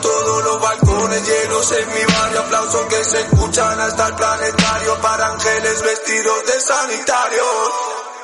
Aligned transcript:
todos 0.00 0.44
los 0.44 0.60
balcones 0.60 1.26
llenos 1.26 1.72
en 1.72 1.88
mi 1.88 2.04
barrio, 2.12 2.40
aplausos 2.40 2.86
que 2.86 3.04
se 3.04 3.20
escuchan 3.20 3.80
hasta 3.80 4.06
el 4.08 4.14
planetario 4.14 5.00
para 5.00 5.26
ángeles 5.28 5.82
vestidos 5.82 6.46
de 6.46 6.60
sanitarios. 6.60 7.70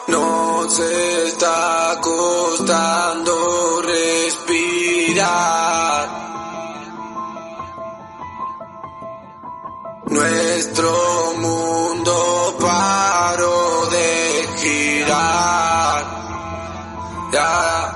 No 0.09 0.71
se 0.71 1.29
está 1.29 1.99
costando 2.01 3.83
respirar. 3.83 5.07
Nuestro 10.07 11.35
mundo 11.39 12.57
paró 12.61 13.87
de 13.87 14.49
girar. 14.59 16.05
Ya. 17.33 17.96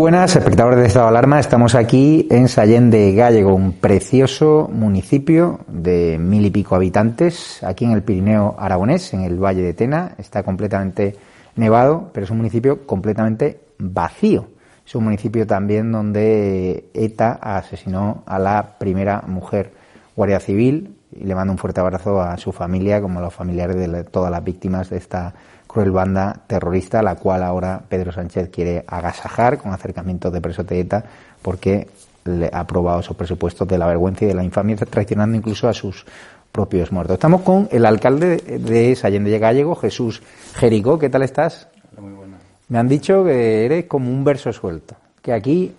Buenas, 0.00 0.34
espectadores 0.34 0.80
de 0.80 0.86
Estado 0.86 1.04
de 1.04 1.10
Alarma. 1.10 1.38
Estamos 1.38 1.74
aquí 1.74 2.26
en 2.30 2.48
Sallén 2.48 2.90
de 2.90 3.14
Gallego, 3.14 3.54
un 3.54 3.74
precioso 3.74 4.66
municipio 4.72 5.60
de 5.68 6.16
mil 6.18 6.46
y 6.46 6.50
pico 6.50 6.74
habitantes, 6.74 7.62
aquí 7.62 7.84
en 7.84 7.90
el 7.90 8.02
Pirineo 8.02 8.56
Aragonés, 8.58 9.12
en 9.12 9.20
el 9.20 9.38
Valle 9.38 9.60
de 9.60 9.74
Tena. 9.74 10.14
Está 10.16 10.42
completamente 10.42 11.16
nevado, 11.56 12.08
pero 12.14 12.24
es 12.24 12.30
un 12.30 12.38
municipio 12.38 12.86
completamente 12.86 13.60
vacío. 13.78 14.46
Es 14.86 14.94
un 14.94 15.04
municipio 15.04 15.46
también 15.46 15.92
donde 15.92 16.88
ETA 16.94 17.32
asesinó 17.32 18.22
a 18.24 18.38
la 18.38 18.78
primera 18.78 19.22
mujer 19.26 19.70
guardia 20.16 20.40
civil 20.40 20.96
y 21.12 21.24
le 21.24 21.34
mando 21.34 21.52
un 21.52 21.58
fuerte 21.58 21.80
abrazo 21.80 22.22
a 22.22 22.38
su 22.38 22.52
familia, 22.52 23.02
como 23.02 23.18
a 23.18 23.22
los 23.22 23.34
familiares 23.34 23.76
de 23.76 24.04
todas 24.04 24.30
las 24.30 24.42
víctimas 24.42 24.88
de 24.88 24.96
esta 24.96 25.34
cruel 25.70 25.92
banda 25.92 26.40
terrorista, 26.48 27.00
la 27.00 27.14
cual 27.14 27.44
ahora 27.44 27.80
Pedro 27.88 28.10
Sánchez 28.10 28.50
quiere 28.50 28.82
agasajar 28.88 29.58
con 29.58 29.72
acercamientos 29.72 30.32
de 30.32 30.40
preso 30.40 30.64
de 30.64 30.80
ETA, 30.80 31.04
porque 31.42 31.86
le 32.24 32.50
ha 32.52 32.60
aprobado 32.60 32.98
esos 32.98 33.16
presupuestos 33.16 33.68
de 33.68 33.78
la 33.78 33.86
vergüenza 33.86 34.24
y 34.24 34.28
de 34.28 34.34
la 34.34 34.42
infamia, 34.42 34.74
traicionando 34.74 35.36
incluso 35.36 35.68
a 35.68 35.72
sus 35.72 36.04
propios 36.50 36.90
muertos. 36.90 37.14
Estamos 37.14 37.42
con 37.42 37.68
el 37.70 37.86
alcalde 37.86 38.38
de 38.38 38.96
Sallende 38.96 39.38
Gallego, 39.38 39.76
Jesús 39.76 40.20
Jericó. 40.54 40.98
¿Qué 40.98 41.08
tal 41.08 41.22
estás? 41.22 41.68
Muy 41.96 42.14
buena. 42.14 42.38
Me 42.68 42.78
han 42.78 42.88
dicho 42.88 43.22
que 43.24 43.64
eres 43.64 43.84
como 43.84 44.10
un 44.10 44.24
verso 44.24 44.52
suelto, 44.52 44.96
que 45.22 45.32
aquí 45.32 45.72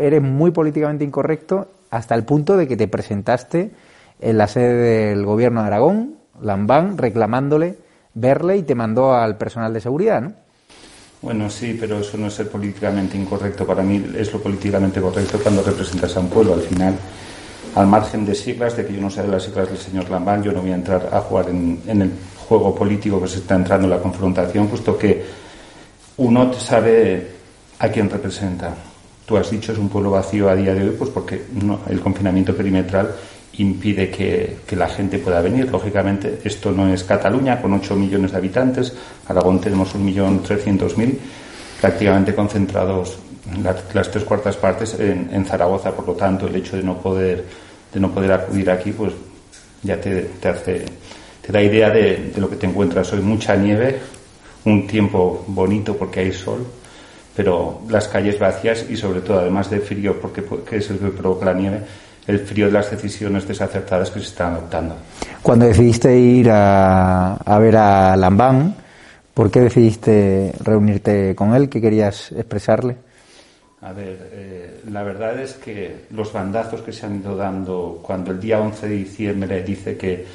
eres 0.00 0.22
muy 0.22 0.50
políticamente 0.50 1.04
incorrecto 1.04 1.68
hasta 1.90 2.16
el 2.16 2.24
punto 2.24 2.56
de 2.56 2.66
que 2.66 2.76
te 2.76 2.88
presentaste 2.88 3.70
en 4.20 4.38
la 4.38 4.48
sede 4.48 5.10
del 5.10 5.24
gobierno 5.24 5.60
de 5.60 5.68
Aragón, 5.68 6.16
Lambán, 6.42 6.98
reclamándole 6.98 7.86
verle 8.18 8.56
y 8.56 8.62
te 8.62 8.74
mandó 8.74 9.14
al 9.14 9.36
personal 9.36 9.72
de 9.72 9.80
seguridad, 9.80 10.20
¿no? 10.20 10.32
Bueno, 11.20 11.50
sí, 11.50 11.76
pero 11.78 11.98
eso 11.98 12.16
no 12.16 12.28
es 12.28 12.34
ser 12.34 12.48
políticamente 12.48 13.16
incorrecto. 13.16 13.66
Para 13.66 13.82
mí 13.82 14.04
es 14.16 14.32
lo 14.32 14.40
políticamente 14.40 15.00
correcto 15.00 15.40
cuando 15.42 15.62
representas 15.62 16.16
a 16.16 16.20
un 16.20 16.28
pueblo. 16.28 16.54
Al 16.54 16.60
final, 16.60 16.94
al 17.74 17.86
margen 17.88 18.24
de 18.24 18.34
siglas, 18.36 18.76
de 18.76 18.86
que 18.86 18.94
yo 18.94 19.00
no 19.00 19.10
sé 19.10 19.22
de 19.22 19.28
las 19.28 19.42
siglas 19.42 19.68
del 19.68 19.78
señor 19.78 20.08
Lambán, 20.10 20.44
yo 20.44 20.52
no 20.52 20.60
voy 20.60 20.70
a 20.70 20.76
entrar 20.76 21.08
a 21.12 21.20
jugar 21.20 21.48
en, 21.48 21.82
el 21.86 22.12
juego 22.48 22.72
político 22.74 23.20
que 23.20 23.26
se 23.26 23.38
está 23.38 23.56
entrando 23.56 23.86
en 23.86 23.90
la 23.90 23.98
confrontación, 23.98 24.68
puesto 24.68 24.96
que 24.96 25.24
uno 26.18 26.52
sabe 26.54 27.26
a 27.80 27.88
quién 27.88 28.08
representa. 28.08 28.74
Tú 29.26 29.36
has 29.36 29.50
dicho 29.50 29.72
es 29.72 29.78
un 29.78 29.88
pueblo 29.88 30.12
vacío 30.12 30.48
a 30.48 30.54
día 30.54 30.72
de 30.72 30.88
hoy, 30.88 30.94
pues 30.96 31.10
porque 31.10 31.42
el 31.90 32.00
confinamiento 32.00 32.56
perimetral 32.56 33.12
impide 33.58 34.10
que, 34.10 34.76
la 34.76 34.88
gente 34.88 35.18
pueda 35.18 35.40
venir. 35.40 35.70
Lógicamente, 35.70 36.38
esto 36.44 36.70
no 36.72 36.92
es 36.92 37.04
Cataluña, 37.04 37.60
con 37.60 37.72
8 37.72 37.96
millones 37.96 38.32
de 38.32 38.38
habitantes. 38.38 38.92
Aragón 39.26 39.60
tenemos 39.60 39.94
1.300.000, 39.94 41.18
prácticamente 41.80 42.34
concentrados 42.34 43.18
las, 43.92 44.10
tres 44.10 44.24
cuartas 44.24 44.56
partes 44.56 44.96
en, 44.98 45.44
Zaragoza. 45.44 45.92
Por 45.92 46.06
lo 46.06 46.14
tanto, 46.14 46.46
el 46.46 46.56
hecho 46.56 46.76
de 46.76 46.82
no 46.82 46.98
poder, 46.98 47.44
de 47.92 48.00
no 48.00 48.10
poder 48.10 48.32
acudir 48.32 48.70
aquí, 48.70 48.92
pues 48.92 49.12
ya 49.82 50.00
te, 50.00 50.30
hace, 50.48 50.84
te 51.40 51.52
da 51.52 51.62
idea 51.62 51.90
de, 51.90 52.32
lo 52.36 52.48
que 52.48 52.56
te 52.56 52.66
encuentras 52.66 53.12
hoy. 53.12 53.20
Mucha 53.20 53.56
nieve, 53.56 53.98
un 54.64 54.86
tiempo 54.86 55.44
bonito 55.48 55.96
porque 55.96 56.20
hay 56.20 56.32
sol, 56.32 56.64
pero 57.34 57.80
las 57.88 58.06
calles 58.06 58.38
vacías 58.38 58.86
y 58.88 58.96
sobre 58.96 59.20
todo, 59.20 59.40
además 59.40 59.68
de 59.68 59.80
frío, 59.80 60.20
porque 60.20 60.44
es 60.76 60.90
el 60.90 60.98
que 60.98 61.08
provoca 61.08 61.46
la 61.46 61.54
nieve, 61.54 61.80
el 62.28 62.40
frío 62.40 62.66
de 62.66 62.72
las 62.72 62.90
decisiones 62.90 63.48
desacertadas 63.48 64.10
que 64.10 64.20
se 64.20 64.26
están 64.26 64.52
adoptando. 64.52 64.94
Cuando 65.42 65.66
decidiste 65.66 66.16
ir 66.16 66.50
a, 66.50 67.58
ver 67.58 67.76
a 67.76 68.16
Lambán, 68.16 68.74
¿por 69.32 69.50
qué 69.50 69.60
decidiste 69.60 70.52
reunirte 70.62 71.34
con 71.34 71.54
él? 71.54 71.70
¿Qué 71.70 71.80
querías 71.80 72.30
expresarle? 72.32 72.96
A 73.80 73.92
ver, 73.92 74.30
eh, 74.32 74.80
la 74.90 75.02
verdad 75.02 75.40
es 75.40 75.54
que 75.54 76.06
los 76.10 76.32
bandazos 76.32 76.82
que 76.82 76.92
se 76.92 77.06
han 77.06 77.16
ido 77.16 77.34
dando 77.34 78.00
cuando 78.02 78.32
el 78.32 78.40
día 78.40 78.60
11 78.60 78.88
de 78.88 78.94
diciembre 78.94 79.62
dice 79.62 79.96
que 79.96 80.26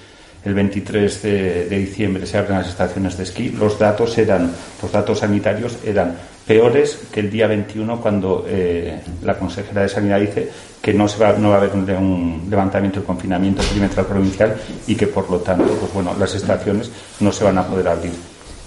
el 0.44 0.54
23 0.54 1.22
de, 1.22 1.66
de, 1.69 1.78
diciembre 1.78 2.25
se 2.25 2.38
abren 2.38 2.57
las 2.57 2.69
estaciones 2.69 3.18
de 3.18 3.24
esquí, 3.24 3.50
los 3.50 3.78
datos 3.78 4.18
eran, 4.18 4.51
los 4.81 4.92
datos 4.92 5.19
sanitarios 5.19 5.78
eran 5.86 6.16
peores 6.45 7.00
que 7.12 7.22
el 7.22 7.31
día 7.31 7.48
21 7.48 8.01
cuando 8.01 8.45
eh, 8.48 9.01
la 9.22 9.38
consejera 9.38 9.84
de 9.84 9.90
Sanidad 9.90 10.19
dice 10.19 10.50
que 10.81 10.94
no, 10.94 11.07
se 11.07 11.18
va, 11.18 11.34
no 11.34 11.50
va 11.50 11.56
a 11.56 11.57
haber 11.60 11.72
un, 11.74 12.48
levantamiento 12.50 13.00
del 13.00 13.07
confinamiento 13.07 13.62
perimetral 13.63 14.06
provincial 14.06 14.56
y 14.88 14.95
que 14.95 15.07
por 15.07 15.30
lo 15.30 15.40
tanto 15.40 15.66
pues 15.66 15.94
bueno, 15.94 16.13
las 16.19 16.36
estaciones 16.36 16.92
no 17.19 17.31
se 17.31 17.44
van 17.44 17.57
a 17.57 17.66
poder 17.66 17.88
abrir. 17.88 18.12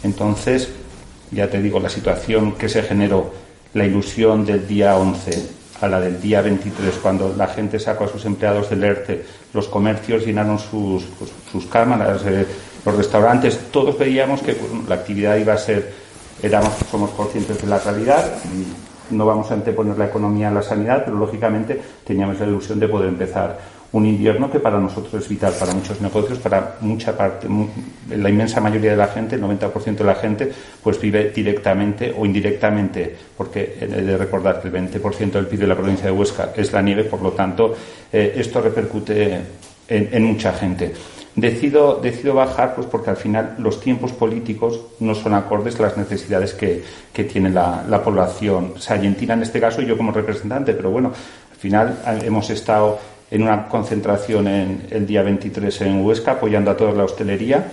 Entonces, 0.03 0.71
ya 1.31 1.51
te 1.51 1.61
digo, 1.61 1.81
la 1.81 1.91
situación 1.91 2.53
que 2.53 2.69
se 2.69 2.83
generó, 2.83 3.33
la 3.75 3.85
ilusión 3.85 4.47
del 4.47 4.67
día 4.67 4.97
11 4.97 5.57
a 5.81 5.89
la 5.89 6.01
del 6.01 6.21
día 6.21 6.41
23, 6.41 6.95
cuando 7.03 7.35
la 7.37 7.49
gente 7.49 7.79
sacó 7.79 8.05
a 8.05 8.09
sus 8.09 8.25
empleados 8.25 8.71
del 8.71 8.85
ERTE, 8.85 9.25
los 9.53 9.69
comercios 9.69 10.25
llenaron 10.25 10.59
sus, 10.59 11.05
pues, 11.19 11.31
sus 11.53 11.67
cámaras, 11.67 12.23
eh, 12.25 12.47
los 12.85 12.97
restaurantes, 12.97 13.59
todos 13.71 13.99
veíamos 13.99 14.41
que 14.41 14.57
la 14.89 14.95
actividad 14.95 15.37
iba 15.37 15.53
a 15.53 15.59
ser 15.59 16.06
éramos, 16.43 16.73
somos 16.91 17.11
conscientes 17.11 17.61
de 17.61 17.67
la 17.67 17.79
realidad, 17.79 18.25
no 19.11 19.27
vamos 19.27 19.51
a 19.51 19.55
anteponer 19.55 19.97
la 19.97 20.07
economía 20.07 20.49
a 20.49 20.53
la 20.53 20.63
sanidad, 20.63 21.03
pero 21.05 21.17
lógicamente 21.17 21.81
teníamos 22.05 22.39
la 22.41 22.47
ilusión 22.47 22.81
de 22.81 22.89
poder 22.89 23.09
empezar 23.09 23.77
un 23.93 24.05
invierno 24.05 24.51
que 24.51 24.61
para 24.61 24.79
nosotros 24.79 25.23
es 25.23 25.29
vital, 25.29 25.55
para 25.59 25.73
muchos 25.73 26.01
negocios, 26.01 26.39
para 26.39 26.77
mucha 26.81 27.17
parte, 27.17 27.47
la 28.11 28.29
inmensa 28.29 28.61
mayoría 28.61 28.91
de 28.91 28.97
la 28.97 29.09
gente, 29.09 29.37
el 29.37 29.43
90% 29.43 29.97
de 29.97 30.05
la 30.05 30.15
gente, 30.17 30.53
pues 30.83 31.01
vive 31.01 31.31
directamente 31.31 32.15
o 32.17 32.27
indirectamente, 32.27 33.17
porque 33.37 33.79
he 33.81 33.87
de 33.87 34.17
recordar 34.19 34.61
que 34.61 34.69
el 34.69 34.75
20% 34.75 35.31
del 35.31 35.47
PIB 35.47 35.61
de 35.61 35.67
la 35.67 35.77
provincia 35.77 36.07
de 36.07 36.13
Huesca 36.13 36.51
es 36.55 36.73
la 36.73 36.83
nieve, 36.83 37.05
por 37.05 37.23
lo 37.23 37.33
tanto, 37.33 37.75
eh, 38.13 38.35
esto 38.37 38.61
repercute 38.61 39.41
en 39.89 40.25
mucha 40.25 40.53
gente. 40.53 40.93
Decido, 41.37 42.01
decido 42.03 42.33
bajar 42.33 42.75
pues 42.75 42.87
porque 42.87 43.11
al 43.11 43.19
final 43.19 43.57
los 43.59 43.79
tiempos 43.79 44.13
políticos 44.13 44.81
no 45.01 45.15
son 45.15 45.35
acordes 45.35 45.79
a 45.79 45.83
las 45.83 45.99
necesidades 45.99 46.55
que, 46.55 46.83
que 47.13 47.25
tiene 47.25 47.51
la, 47.51 47.85
la 47.87 48.03
población. 48.03 48.73
Sayentina 48.79 49.35
en 49.35 49.43
este 49.43 49.61
caso 49.61 49.83
y 49.83 49.87
yo 49.87 49.99
como 49.99 50.13
representante, 50.13 50.73
pero 50.73 50.91
bueno, 50.91 51.13
al 51.51 51.57
final 51.59 51.99
hemos 52.25 52.49
estado 52.49 52.99
en 53.31 53.43
una 53.43 53.69
concentración 53.69 54.49
en 54.49 54.87
el 54.91 55.07
día 55.07 55.23
23 55.23 55.81
en 55.83 56.05
Huesca 56.05 56.33
apoyando 56.33 56.71
a 56.71 56.77
toda 56.77 56.93
la 56.93 57.05
hostelería 57.05 57.67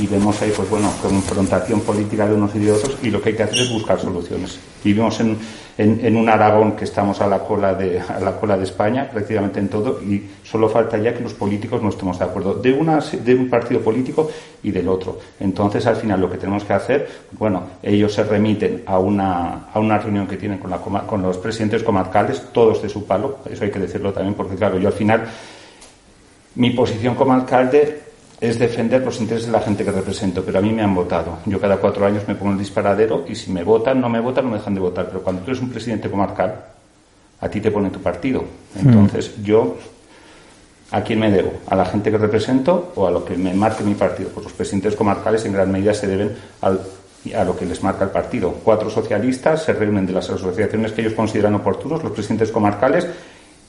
y 0.00 0.06
vemos 0.06 0.40
ahí, 0.42 0.52
pues 0.54 0.68
bueno, 0.68 0.90
confrontación 1.00 1.80
política 1.80 2.26
de 2.26 2.34
unos 2.34 2.54
y 2.54 2.60
de 2.60 2.72
otros 2.72 2.96
y 3.02 3.10
lo 3.10 3.20
que 3.20 3.30
hay 3.30 3.36
que 3.36 3.42
hacer 3.42 3.58
es 3.60 3.72
buscar 3.72 4.00
soluciones. 4.00 4.58
Vivimos 4.82 5.20
en, 5.20 5.38
en, 5.78 6.16
un 6.16 6.28
Aragón 6.28 6.72
que 6.72 6.84
estamos 6.84 7.20
a 7.20 7.26
la, 7.26 7.40
cola 7.40 7.74
de, 7.74 8.00
a 8.00 8.20
la 8.20 8.38
cola 8.38 8.56
de 8.56 8.64
España 8.64 9.08
prácticamente 9.10 9.58
en 9.60 9.68
todo 9.68 10.00
y 10.02 10.28
solo 10.42 10.68
falta 10.68 10.98
ya 10.98 11.14
que 11.14 11.22
los 11.22 11.34
políticos 11.34 11.82
no 11.82 11.88
estemos 11.88 12.18
de 12.18 12.24
acuerdo 12.24 12.54
de, 12.54 12.72
una, 12.72 12.98
de 12.98 13.34
un 13.34 13.48
partido 13.48 13.80
político 13.80 14.30
y 14.62 14.70
del 14.70 14.88
otro. 14.88 15.18
Entonces, 15.40 15.86
al 15.86 15.96
final, 15.96 16.20
lo 16.20 16.30
que 16.30 16.38
tenemos 16.38 16.64
que 16.64 16.72
hacer, 16.72 17.08
bueno, 17.32 17.62
ellos 17.82 18.12
se 18.12 18.24
remiten 18.24 18.82
a 18.86 18.98
una, 18.98 19.68
a 19.72 19.78
una 19.78 19.98
reunión 19.98 20.26
que 20.26 20.36
tienen 20.36 20.58
con, 20.58 20.70
la, 20.70 20.78
con 20.78 21.22
los 21.22 21.38
presidentes 21.38 21.82
comarcales, 21.82 22.52
todos 22.52 22.82
de 22.82 22.88
su 22.88 23.06
palo, 23.06 23.38
eso 23.50 23.64
hay 23.64 23.70
que 23.70 23.78
decirlo 23.78 24.12
también, 24.12 24.34
porque 24.34 24.56
claro, 24.56 24.78
yo 24.78 24.88
al 24.88 24.94
final, 24.94 25.24
mi 26.54 26.70
posición 26.70 27.14
como 27.14 27.32
alcalde 27.32 28.11
es 28.42 28.58
defender 28.58 29.04
los 29.04 29.20
intereses 29.20 29.46
de 29.46 29.52
la 29.52 29.60
gente 29.60 29.84
que 29.84 29.92
represento, 29.92 30.42
pero 30.44 30.58
a 30.58 30.60
mí 30.60 30.72
me 30.72 30.82
han 30.82 30.92
votado. 30.92 31.38
Yo 31.46 31.60
cada 31.60 31.76
cuatro 31.76 32.04
años 32.04 32.24
me 32.26 32.34
pongo 32.34 32.50
el 32.50 32.58
disparadero 32.58 33.24
y 33.28 33.36
si 33.36 33.52
me 33.52 33.62
votan, 33.62 34.00
no 34.00 34.08
me 34.08 34.18
votan, 34.18 34.46
no 34.46 34.50
me 34.50 34.58
dejan 34.58 34.74
de 34.74 34.80
votar. 34.80 35.06
Pero 35.06 35.22
cuando 35.22 35.42
tú 35.42 35.52
eres 35.52 35.62
un 35.62 35.70
presidente 35.70 36.10
comarcal, 36.10 36.56
a 37.40 37.48
ti 37.48 37.60
te 37.60 37.70
pone 37.70 37.90
tu 37.90 38.00
partido. 38.00 38.44
Entonces, 38.74 39.40
yo, 39.44 39.76
¿a 40.90 41.02
quién 41.02 41.20
me 41.20 41.30
debo? 41.30 41.52
¿A 41.68 41.76
la 41.76 41.84
gente 41.84 42.10
que 42.10 42.18
represento 42.18 42.92
o 42.96 43.06
a 43.06 43.12
lo 43.12 43.24
que 43.24 43.36
me 43.36 43.54
marque 43.54 43.84
mi 43.84 43.94
partido? 43.94 44.30
Pues 44.30 44.42
los 44.42 44.52
presidentes 44.52 44.96
comarcales 44.96 45.44
en 45.44 45.52
gran 45.52 45.70
medida 45.70 45.94
se 45.94 46.08
deben 46.08 46.34
a 46.62 47.44
lo 47.44 47.56
que 47.56 47.64
les 47.64 47.80
marca 47.80 48.02
el 48.02 48.10
partido. 48.10 48.52
Cuatro 48.64 48.90
socialistas 48.90 49.62
se 49.62 49.72
reúnen 49.72 50.04
de 50.04 50.14
las 50.14 50.28
asociaciones 50.28 50.90
que 50.90 51.02
ellos 51.02 51.14
consideran 51.14 51.54
oportunos, 51.54 52.02
los 52.02 52.10
presidentes 52.10 52.50
comarcales, 52.50 53.06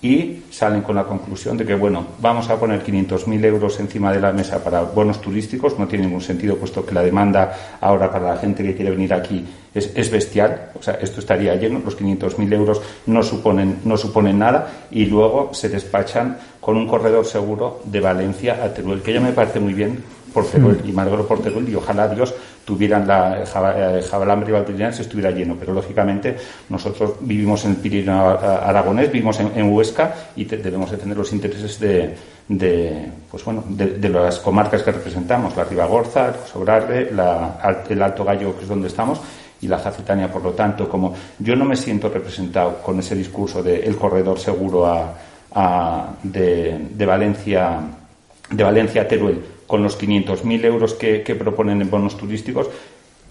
y 0.03 0.43
salen 0.51 0.81
con 0.81 0.98
la 0.98 1.05
conclusión 1.05 1.57
de 1.57 1.65
que, 1.65 1.75
bueno, 1.75 2.05
vamos 2.19 2.50
a 2.50 2.60
poner 2.60 2.83
500.000 2.83 3.45
euros 3.45 3.79
encima 3.79 4.12
de 4.12 4.19
la 4.19 4.33
mesa 4.33 4.62
para 4.62 4.81
bonos 4.81 5.22
turísticos, 5.22 5.79
no 5.79 5.88
tiene 5.88 6.05
ningún 6.05 6.22
sentido, 6.22 6.57
puesto 6.57 6.86
que 6.86 6.93
la 6.93 7.01
demanda 7.01 7.77
ahora 7.79 8.12
para 8.12 8.33
la 8.33 8.38
gente 8.38 8.63
que 8.63 8.75
quiere 8.75 8.91
venir 8.91 9.13
aquí 9.13 9.45
es, 9.74 9.91
es 9.95 10.12
bestial, 10.12 10.72
o 10.77 10.83
sea, 10.83 10.95
esto 10.95 11.22
estaría 11.22 11.55
lleno, 11.55 11.81
los 11.83 11.98
500.000 11.98 12.53
euros 12.53 12.81
no 13.05 13.24
suponen, 13.24 13.79
no 13.86 13.95
suponen 13.95 14.38
nada, 14.38 14.88
y 14.91 15.05
luego 15.05 15.53
se 15.53 15.69
despachan 15.69 16.38
con 16.60 16.75
un 16.75 16.86
corredor 16.86 17.25
seguro 17.25 17.81
de 17.86 18.01
Valencia 18.01 18.60
a 18.62 18.74
Teruel, 18.74 19.01
que 19.01 19.13
ya 19.13 19.22
me 19.22 19.31
parece 19.31 19.62
muy 19.62 19.74
bien 19.74 20.03
por 20.33 20.45
Teruel, 20.45 20.81
mm. 20.83 20.89
y 20.89 20.91
me 20.91 21.05
por 21.05 21.41
Teruel, 21.41 21.69
y 21.69 21.75
ojalá 21.75 22.10
Dios 22.10 22.33
tuvieran 22.65 23.08
la 23.08 23.43
Jabalambre 23.46 24.50
y 24.50 24.53
Valpirineal 24.53 24.93
se 24.93 25.03
estuviera 25.03 25.32
lleno. 25.32 25.55
Pero 25.60 25.74
lógicamente 25.74 26.36
nosotros 26.70 27.15
vivimos 27.22 27.65
en 27.65 27.72
el 27.72 27.77
Pirineo 27.77 28.39
aragonés, 28.39 29.12
vivimos 29.12 29.39
en, 29.39 29.72
Huesca 29.72 30.13
y 30.36 30.46
debemos 30.46 30.91
de 30.91 30.98
tener 30.98 31.17
los 31.17 31.32
intereses 31.34 31.79
de, 31.79 32.15
de 32.48 33.12
pues 33.29 33.43
bueno, 33.43 33.63
de, 33.67 34.10
las 34.10 34.39
comarcas 34.39 34.84
que 34.84 34.91
representamos, 34.91 35.55
la 35.55 35.63
Ribagorza, 35.63 36.27
el 36.27 36.36
Sobrarre, 36.51 37.10
el 37.10 38.01
Alto 38.01 38.24
Gallo, 38.24 38.55
que 38.55 38.63
es 38.63 38.70
donde 38.70 38.88
estamos, 38.88 39.20
y 39.62 39.67
la 39.67 39.79
Jacetania. 39.79 40.32
Por 40.32 40.43
lo 40.43 40.51
tanto, 40.51 40.88
como 40.88 41.13
yo 41.39 41.55
no 41.55 41.65
me 41.65 41.75
siento 41.75 42.10
representado 42.10 42.82
con 42.82 43.00
ese 43.00 43.15
discurso 43.15 43.63
del 43.63 43.84
el 43.84 43.96
corredor 43.96 44.39
seguro 44.39 44.86
a, 44.86 46.10
de, 46.24 47.05
Valencia 47.05 47.79
de 48.50 48.63
Valencia 48.63 49.03
a 49.03 49.08
Teruel 49.08 49.52
con 49.73 49.81
los 49.81 49.99
500.000 49.99 50.65
euros 50.65 50.93
que, 50.93 51.33
proponen 51.33 51.81
en 51.81 51.89
bonos 51.89 52.15
turísticos, 52.15 52.69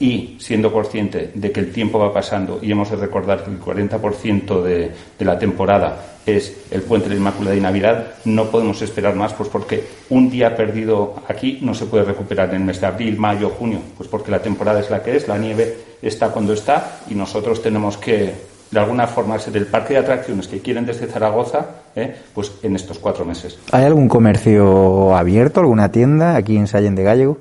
y 0.01 0.35
siendo 0.41 0.73
consciente 0.73 1.31
de 1.33 1.53
que 1.53 1.61
el 1.61 1.71
tiempo 1.71 2.01
va 2.01 2.13
pasando 2.13 2.59
y 2.61 2.73
hemos 2.73 2.91
de 2.91 2.97
recordar 2.97 3.45
que 3.45 3.51
el 3.53 3.61
40% 3.61 4.61
de, 4.61 4.91
la 5.21 5.39
temporada 5.39 6.17
es 6.27 6.67
el 6.73 6.83
puente 6.83 7.09
de 7.09 7.15
Inmaculada 7.15 7.55
y 7.55 7.61
Navidad, 7.61 8.15
no 8.25 8.51
podemos 8.51 8.83
esperar 8.83 9.15
más, 9.15 9.35
pues 9.35 9.49
porque 9.51 9.85
un 10.11 10.31
día 10.31 10.57
perdido 10.57 11.15
aquí 11.29 11.61
no 11.63 11.75
se 11.75 11.87
puede 11.87 12.03
recuperar 12.03 12.49
en 12.49 12.57
el 12.57 12.65
mes 12.65 12.81
de 12.81 12.89
abril, 12.89 13.17
mayo, 13.19 13.49
junio, 13.51 13.79
pues 13.97 14.09
porque 14.09 14.33
la 14.33 14.43
temporada 14.43 14.81
es 14.81 14.91
la 14.91 15.01
que 15.01 15.15
es, 15.15 15.29
la 15.29 15.39
nieve 15.39 15.77
está 16.03 16.31
cuando 16.31 16.55
está 16.55 17.03
y 17.09 17.15
nosotros 17.15 17.63
tenemos 17.63 17.99
que 17.99 18.33
de 18.73 18.81
alguna 18.81 19.07
forma 19.07 19.39
ser 19.39 19.57
el 19.57 19.67
parque 19.67 19.95
de 19.95 20.01
atracciones 20.01 20.49
que 20.49 20.61
quieren 20.61 20.85
desde 20.87 21.07
Zaragoza, 21.07 21.67
¿eh? 21.95 22.17
pues 22.35 22.53
en 22.63 22.75
estos 22.75 22.99
cuatro 22.99 23.25
meses. 23.25 23.59
¿Hay 23.71 23.85
algún 23.85 24.09
comercio 24.09 25.15
abierto, 25.15 25.61
alguna 25.61 25.93
tienda 25.93 26.35
aquí 26.35 26.57
en 26.57 26.67
Sallen 26.67 26.95
de 26.95 27.05
Gallego? 27.05 27.39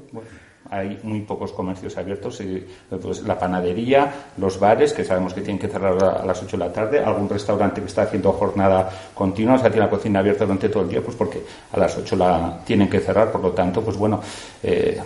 hay 0.72 0.98
muy 1.04 1.20
pocos 1.20 1.52
comercios 1.52 1.98
abiertos, 1.98 2.40
y, 2.40 2.66
pues, 3.02 3.24
la 3.24 3.38
panadería, 3.38 4.10
los 4.38 4.58
bares, 4.58 4.94
que 4.94 5.04
sabemos 5.04 5.34
que 5.34 5.42
tienen 5.42 5.60
que 5.60 5.68
cerrar 5.68 6.02
a 6.02 6.26
las 6.26 6.42
8 6.42 6.58
de 6.58 6.66
la 6.66 6.72
tarde, 6.72 7.04
algún 7.04 7.28
restaurante 7.28 7.82
que 7.82 7.88
está 7.88 8.04
haciendo 8.04 8.32
jornada 8.32 8.90
continua, 9.14 9.56
o 9.56 9.58
sea, 9.58 9.70
tiene 9.70 9.86
la 9.86 9.90
cocina 9.90 10.20
abierta 10.20 10.46
durante 10.46 10.70
todo 10.70 10.84
el 10.84 10.90
día, 10.90 11.02
pues 11.02 11.18
porque 11.18 11.44
a 11.74 11.78
las 11.78 11.98
8 11.98 12.16
la 12.16 12.62
tienen 12.66 12.90
que 12.90 13.02
cerrar, 13.02 13.34
por 13.34 13.42
lo 13.42 13.52
tanto, 13.52 13.82
pues 13.82 13.98
bueno, 13.98 14.22
eh, 14.64 14.98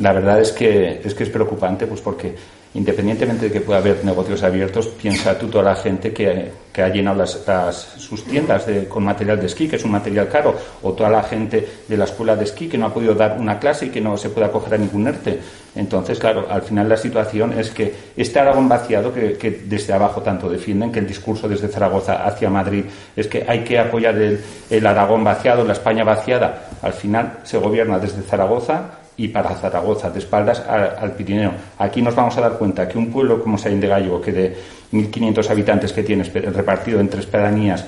la 0.00 0.12
verdad 0.12 0.38
es 0.38 0.52
que 0.52 1.00
es 1.02 1.14
que 1.14 1.24
es 1.24 1.30
preocupante, 1.30 1.86
pues 1.86 2.02
porque 2.02 2.34
independientemente 2.74 3.46
de 3.46 3.52
que 3.52 3.60
pueda 3.60 3.78
haber 3.78 4.04
negocios 4.04 4.42
abiertos, 4.42 4.88
piensa 4.88 5.38
tú 5.38 5.48
toda 5.48 5.64
la 5.64 5.76
gente 5.76 6.12
que, 6.12 6.66
ha 6.76 6.88
llenado 6.88 7.16
las, 7.16 7.76
sus 7.96 8.24
tiendas 8.24 8.66
con 8.88 9.02
material 9.02 9.40
de 9.40 9.46
esquí, 9.46 9.66
que 9.66 9.76
es 9.76 9.84
un 9.84 9.92
material 9.92 10.28
caro, 10.28 10.54
o 10.82 10.92
toda 10.92 11.08
la 11.08 11.22
gente 11.22 11.66
de 11.88 11.96
la 11.96 12.04
escuela 12.04 12.36
de 12.36 12.44
esquí 12.44 12.68
que 12.68 12.76
no 12.76 12.86
ha 12.86 12.92
podido 12.92 13.14
dar 13.14 13.38
una 13.40 13.58
clase 13.58 13.86
y 13.86 13.88
que 13.88 14.00
no 14.00 14.16
se 14.18 14.28
puede 14.28 14.46
acoger 14.46 14.74
a 14.74 14.78
ningún 14.78 15.06
ERTE. 15.06 15.40
Entonces, 15.74 16.18
claro, 16.18 16.46
al 16.50 16.62
final 16.62 16.88
la 16.88 16.96
situación 16.98 17.58
es 17.58 17.70
que 17.70 17.94
este 18.14 18.38
Aragón 18.38 18.68
vaciado, 18.68 19.12
que, 19.12 19.62
desde 19.64 19.94
abajo 19.94 20.20
tanto 20.20 20.50
defienden, 20.50 20.92
que 20.92 20.98
el 20.98 21.06
discurso 21.06 21.48
desde 21.48 21.68
Zaragoza 21.68 22.26
hacia 22.26 22.50
Madrid 22.50 22.84
es 23.14 23.26
que 23.26 23.44
hay 23.48 23.64
que 23.64 23.78
apoyar 23.78 24.16
el, 24.16 24.40
el 24.68 24.86
Aragón 24.86 25.24
vaciado, 25.24 25.64
la 25.64 25.72
España 25.72 26.04
vaciada, 26.04 26.68
al 26.82 26.92
final 26.92 27.38
se 27.44 27.56
gobierna 27.56 27.98
desde 27.98 28.20
Zaragoza 28.22 29.05
y 29.16 29.28
para 29.28 29.54
Zaragoza, 29.54 30.10
de 30.10 30.18
espaldas 30.18 30.60
al, 30.60 31.12
Pirineo. 31.12 31.52
Aquí 31.78 32.02
nos 32.02 32.14
vamos 32.14 32.36
a 32.36 32.40
dar 32.42 32.58
cuenta 32.58 32.86
que 32.86 32.98
un 32.98 33.10
pueblo 33.10 33.42
como 33.42 33.56
Saín 33.56 33.80
de 33.80 33.88
Gallego, 33.88 34.20
que 34.20 34.32
de 34.32 34.56
1.500 34.92 35.50
habitantes 35.50 35.92
que 35.92 36.02
tiene 36.02 36.24
repartido 36.24 37.00
en 37.00 37.08
tres 37.08 37.26
pedanías, 37.26 37.84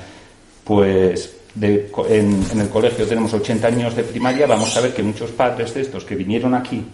pues 0.64 1.36
en, 1.60 2.42
el 2.58 2.68
colegio 2.70 3.06
tenemos 3.06 3.32
80 3.34 3.66
años 3.66 3.94
de 3.94 4.04
primaria, 4.04 4.46
vamos 4.46 4.74
a 4.76 4.80
ver 4.80 4.94
que 4.94 5.02
muchos 5.02 5.30
padres 5.30 5.74
de 5.74 5.82
estos 5.82 6.04
que 6.04 6.14
vinieron 6.14 6.54
aquí 6.54 6.84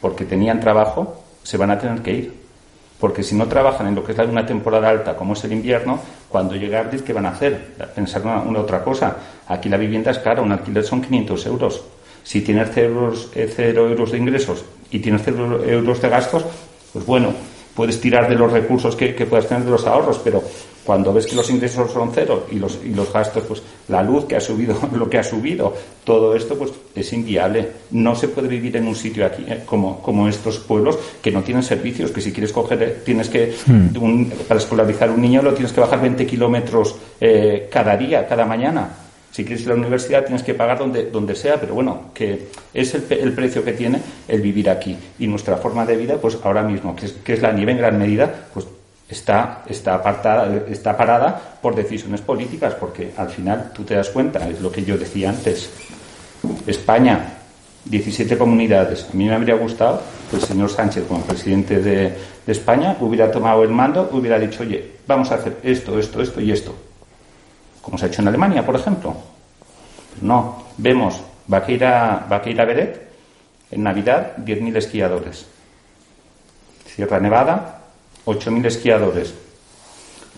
porque 0.00 0.24
tenían 0.24 0.60
trabajo, 0.60 1.24
se 1.42 1.56
van 1.56 1.70
a 1.70 1.78
tener 1.78 2.00
que 2.02 2.12
ir. 2.12 2.32
Porque 3.00 3.22
si 3.22 3.34
no 3.34 3.46
trabajan 3.46 3.88
en 3.88 3.94
lo 3.94 4.04
que 4.04 4.12
es 4.12 4.18
una 4.18 4.46
temporada 4.46 4.88
alta, 4.88 5.16
como 5.16 5.32
es 5.32 5.44
el 5.44 5.52
invierno, 5.52 5.98
cuando 6.28 6.54
llegue 6.54 6.76
abril, 6.76 7.02
¿qué 7.02 7.12
van 7.12 7.26
a 7.26 7.30
hacer? 7.30 7.74
Pensar 7.94 8.22
una 8.22 8.60
otra 8.60 8.82
cosa. 8.82 9.16
Aquí 9.48 9.68
la 9.68 9.76
vivienda 9.76 10.12
es 10.12 10.18
cara, 10.18 10.40
un 10.40 10.52
alquiler 10.52 10.84
son 10.84 11.02
500 11.02 11.46
euros 11.46 11.82
si 12.26 12.40
tienes 12.40 12.70
cero 12.72 13.12
euros, 13.88 14.10
de 14.10 14.18
ingresos 14.18 14.64
y 14.90 14.98
tienes 14.98 15.22
cero 15.24 15.62
euros 15.64 16.02
de 16.02 16.08
gastos, 16.08 16.44
pues 16.92 17.06
bueno, 17.06 17.32
puedes 17.72 18.00
tirar 18.00 18.28
de 18.28 18.34
los 18.34 18.50
recursos 18.50 18.96
que, 18.96 19.12
puedas 19.26 19.46
tener 19.46 19.64
de 19.64 19.70
los 19.70 19.86
ahorros, 19.86 20.18
pero 20.24 20.42
cuando 20.84 21.12
ves 21.12 21.26
que 21.26 21.36
los 21.36 21.48
ingresos 21.50 21.92
son 21.92 22.10
cero 22.12 22.46
y 22.50 22.56
los, 22.56 22.80
y 22.84 22.88
los 22.88 23.12
gastos, 23.12 23.44
pues 23.46 23.62
la 23.86 24.02
luz 24.02 24.24
que 24.24 24.34
ha 24.34 24.40
subido, 24.40 24.76
lo 24.96 25.08
que 25.08 25.18
ha 25.18 25.22
subido, 25.22 25.72
todo 26.02 26.34
esto, 26.34 26.58
pues 26.58 26.72
es 26.96 27.12
inviable. 27.12 27.68
No 27.92 28.16
se 28.16 28.26
puede 28.26 28.48
vivir 28.48 28.76
en 28.76 28.88
un 28.88 28.96
sitio 28.96 29.24
aquí, 29.24 29.44
eh, 29.46 29.62
como, 29.64 30.02
como 30.02 30.26
estos 30.26 30.58
pueblos, 30.58 30.98
que 31.22 31.30
no 31.30 31.44
tienen 31.44 31.62
servicios, 31.62 32.10
que 32.10 32.20
si 32.20 32.32
quieres 32.32 32.52
coger, 32.52 32.82
eh, 32.82 32.96
tienes 33.04 33.28
que, 33.28 33.54
hmm. 33.66 34.30
para 34.48 34.58
escolarizar 34.58 35.10
un 35.12 35.20
niño 35.20 35.42
lo 35.42 35.54
tienes 35.54 35.72
que 35.72 35.80
bajar 35.80 36.00
20 36.00 36.26
kilómetros 36.26 36.96
eh, 37.20 37.68
cada 37.70 37.96
día, 37.96 38.26
cada 38.26 38.44
mañana. 38.44 39.05
Si 39.36 39.44
quieres 39.44 39.64
ir 39.66 39.70
a 39.70 39.74
la 39.74 39.80
universidad 39.80 40.24
tienes 40.24 40.42
que 40.42 40.54
pagar 40.54 40.78
donde, 40.78 41.10
donde 41.10 41.34
sea, 41.34 41.60
pero 41.60 41.74
bueno, 41.74 42.04
que 42.14 42.48
es 42.72 42.94
el, 42.94 43.34
precio 43.34 43.62
que 43.62 43.74
tiene 43.74 44.00
el 44.26 44.40
vivir 44.40 44.70
aquí. 44.70 44.96
Y 45.18 45.26
nuestra 45.26 45.58
forma 45.58 45.84
de 45.84 45.94
vida, 45.94 46.16
pues 46.16 46.38
ahora 46.42 46.62
mismo, 46.62 46.96
que 46.96 47.04
es, 47.04 47.12
que 47.12 47.34
es 47.34 47.42
la 47.42 47.52
nieve 47.52 47.72
en 47.72 47.76
gran 47.76 47.98
medida, 47.98 48.32
pues 48.54 48.66
está, 49.06 49.62
está, 49.68 49.96
apartada, 49.96 50.64
está 50.70 50.96
parada 50.96 51.58
por 51.60 51.74
decisiones 51.74 52.22
políticas, 52.22 52.76
porque 52.76 53.12
al 53.14 53.28
final 53.28 53.72
tú 53.74 53.84
te 53.84 53.94
das 53.94 54.08
cuenta, 54.08 54.48
es 54.48 54.58
lo 54.62 54.72
que 54.72 54.82
yo 54.82 54.96
decía 54.96 55.28
antes. 55.28 55.68
España, 56.66 57.34
17 57.84 58.38
comunidades. 58.38 59.06
A 59.12 59.14
mí 59.14 59.26
me 59.26 59.34
habría 59.34 59.56
gustado 59.56 60.00
que 60.30 60.36
el 60.36 60.42
señor 60.42 60.70
Sánchez, 60.70 61.04
como 61.06 61.20
presidente 61.20 61.82
de, 61.82 62.16
de 62.46 62.52
España, 62.52 62.96
hubiera 63.00 63.30
tomado 63.30 63.64
el 63.64 63.68
mando, 63.68 64.08
hubiera 64.12 64.38
dicho, 64.38 64.62
oye, 64.62 64.92
vamos 65.06 65.30
a 65.30 65.34
hacer 65.34 65.58
esto, 65.62 65.98
esto, 65.98 66.22
esto 66.22 66.40
y 66.40 66.52
esto 66.52 66.85
como 67.86 67.96
se 67.96 68.06
ha 68.06 68.08
hecho 68.08 68.20
en 68.20 68.26
Alemania, 68.26 68.66
por 68.66 68.74
ejemplo. 68.74 69.14
No, 70.20 70.64
vemos 70.76 71.20
Vaqueira, 71.46 72.26
Vaqueira 72.28 72.64
Beret, 72.64 73.00
en 73.70 73.84
Navidad 73.84 74.38
10.000 74.38 74.76
esquiadores. 74.76 75.46
Sierra 76.84 77.20
Nevada, 77.20 77.82
8.000 78.24 78.66
esquiadores. 78.66 79.32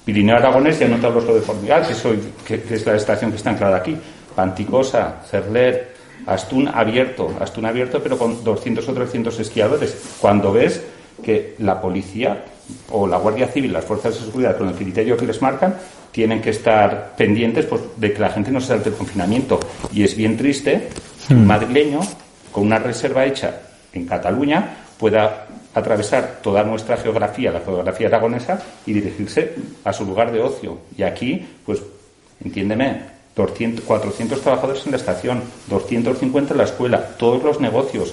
Pirineo 0.04 0.36
Aragonés, 0.36 0.78
ya 0.78 0.88
no 0.88 0.98
te 0.98 1.06
hablo 1.06 1.22
de 1.22 1.40
Formigal, 1.40 1.88
que, 1.88 1.94
soy, 1.94 2.20
que, 2.46 2.62
es 2.68 2.84
la 2.84 2.96
estación 2.96 3.30
que 3.30 3.38
está 3.38 3.48
anclada 3.48 3.78
aquí. 3.78 3.96
Panticosa, 4.36 5.22
Cerler, 5.24 5.96
Astún 6.26 6.68
abierto, 6.68 7.34
Astún 7.40 7.64
abierto, 7.64 8.02
pero 8.02 8.18
con 8.18 8.44
200 8.44 8.86
o 8.86 8.92
300 8.92 9.40
esquiadores. 9.40 10.16
Cuando 10.20 10.52
ves 10.52 10.84
que 11.22 11.54
la 11.60 11.80
policía 11.80 12.44
o 12.90 13.06
la 13.06 13.16
Guardia 13.16 13.48
Civil, 13.48 13.72
las 13.72 13.86
fuerzas 13.86 14.20
de 14.20 14.26
seguridad, 14.26 14.58
con 14.58 14.68
el 14.68 14.74
criterio 14.74 15.16
que 15.16 15.24
les 15.24 15.40
marcan, 15.40 15.74
tienen 16.18 16.42
que 16.42 16.50
estar 16.50 17.14
pendientes 17.16 17.64
pues, 17.66 17.80
de 17.96 18.12
que 18.12 18.18
la 18.18 18.30
gente 18.30 18.50
no 18.50 18.60
se 18.60 18.66
salte 18.66 18.88
el 18.88 18.96
confinamiento. 18.96 19.60
Y 19.92 20.02
es 20.02 20.16
bien 20.16 20.36
triste 20.36 20.88
que 21.28 21.32
un 21.32 21.44
hmm. 21.44 21.46
madrileño, 21.46 22.00
con 22.50 22.66
una 22.66 22.80
reserva 22.80 23.24
hecha 23.24 23.60
en 23.92 24.04
Cataluña, 24.04 24.78
pueda 24.98 25.46
atravesar 25.72 26.40
toda 26.42 26.64
nuestra 26.64 26.96
geografía, 26.96 27.52
la 27.52 27.60
geografía 27.60 28.08
aragonesa, 28.08 28.60
y 28.84 28.94
dirigirse 28.94 29.54
a 29.84 29.92
su 29.92 30.04
lugar 30.06 30.32
de 30.32 30.40
ocio. 30.40 30.78
Y 30.96 31.04
aquí, 31.04 31.46
pues, 31.64 31.80
entiéndeme, 32.44 33.00
200, 33.36 33.84
400 33.84 34.40
trabajadores 34.40 34.84
en 34.86 34.90
la 34.90 34.98
estación, 34.98 35.42
250 35.68 36.52
en 36.52 36.58
la 36.58 36.64
escuela, 36.64 37.00
todos 37.16 37.44
los 37.44 37.60
negocios, 37.60 38.12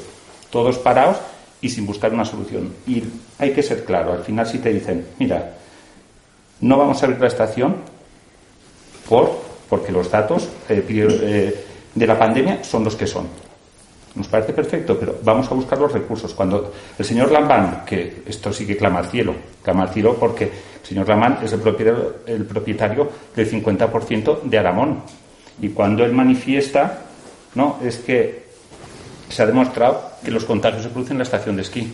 todos 0.51 0.77
parados 0.77 1.17
y 1.59 1.69
sin 1.69 1.87
buscar 1.87 2.13
una 2.13 2.23
solución. 2.23 2.71
Y 2.85 3.01
hay 3.39 3.51
que 3.51 3.63
ser 3.63 3.83
claro, 3.83 4.13
al 4.13 4.23
final 4.23 4.45
si 4.45 4.59
te 4.59 4.71
dicen, 4.71 5.07
mira, 5.17 5.53
no 6.61 6.77
vamos 6.77 7.01
a 7.01 7.07
abrir 7.07 7.19
la 7.19 7.29
estación 7.29 7.94
por, 9.07 9.31
porque 9.69 9.91
los 9.91 10.09
datos 10.09 10.49
eh, 10.69 10.83
eh, 10.87 11.65
de 11.93 12.07
la 12.07 12.17
pandemia 12.17 12.63
son 12.63 12.83
los 12.83 12.95
que 12.95 13.07
son. 13.07 13.27
Nos 14.15 14.27
parece 14.27 14.53
perfecto, 14.53 14.97
pero 14.97 15.19
vamos 15.23 15.51
a 15.51 15.55
buscar 15.55 15.77
los 15.77 15.91
recursos. 15.91 16.33
Cuando 16.33 16.71
el 16.97 17.03
señor 17.03 17.31
Lambán, 17.31 17.83
que 17.85 18.23
esto 18.25 18.53
sí 18.53 18.65
que 18.65 18.77
clama 18.77 18.99
al 18.99 19.07
cielo, 19.07 19.35
clama 19.61 19.83
al 19.83 19.89
cielo 19.89 20.15
porque 20.17 20.45
el 20.45 20.87
señor 20.87 21.09
Lambán 21.09 21.39
es 21.43 21.51
el 21.51 21.59
propietario, 21.59 22.15
el 22.25 22.45
propietario 22.45 23.09
del 23.35 23.51
50% 23.51 24.41
de 24.43 24.57
Aramón. 24.57 25.01
Y 25.61 25.69
cuando 25.69 26.05
él 26.05 26.13
manifiesta, 26.13 27.01
no, 27.55 27.79
es 27.83 27.97
que 27.97 28.45
se 29.27 29.43
ha 29.43 29.45
demostrado 29.45 30.11
que 30.23 30.31
los 30.31 30.45
contagios 30.45 30.83
se 30.83 30.89
producen 30.89 31.15
en 31.15 31.19
la 31.19 31.23
estación 31.23 31.55
de 31.57 31.63
esquí 31.63 31.93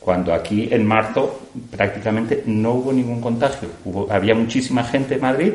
cuando 0.00 0.32
aquí 0.32 0.68
en 0.70 0.86
marzo 0.86 1.40
prácticamente 1.70 2.42
no 2.46 2.72
hubo 2.72 2.92
ningún 2.92 3.20
contagio. 3.20 3.68
había 4.08 4.34
muchísima 4.34 4.82
gente 4.84 5.14
en 5.14 5.20
Madrid 5.20 5.52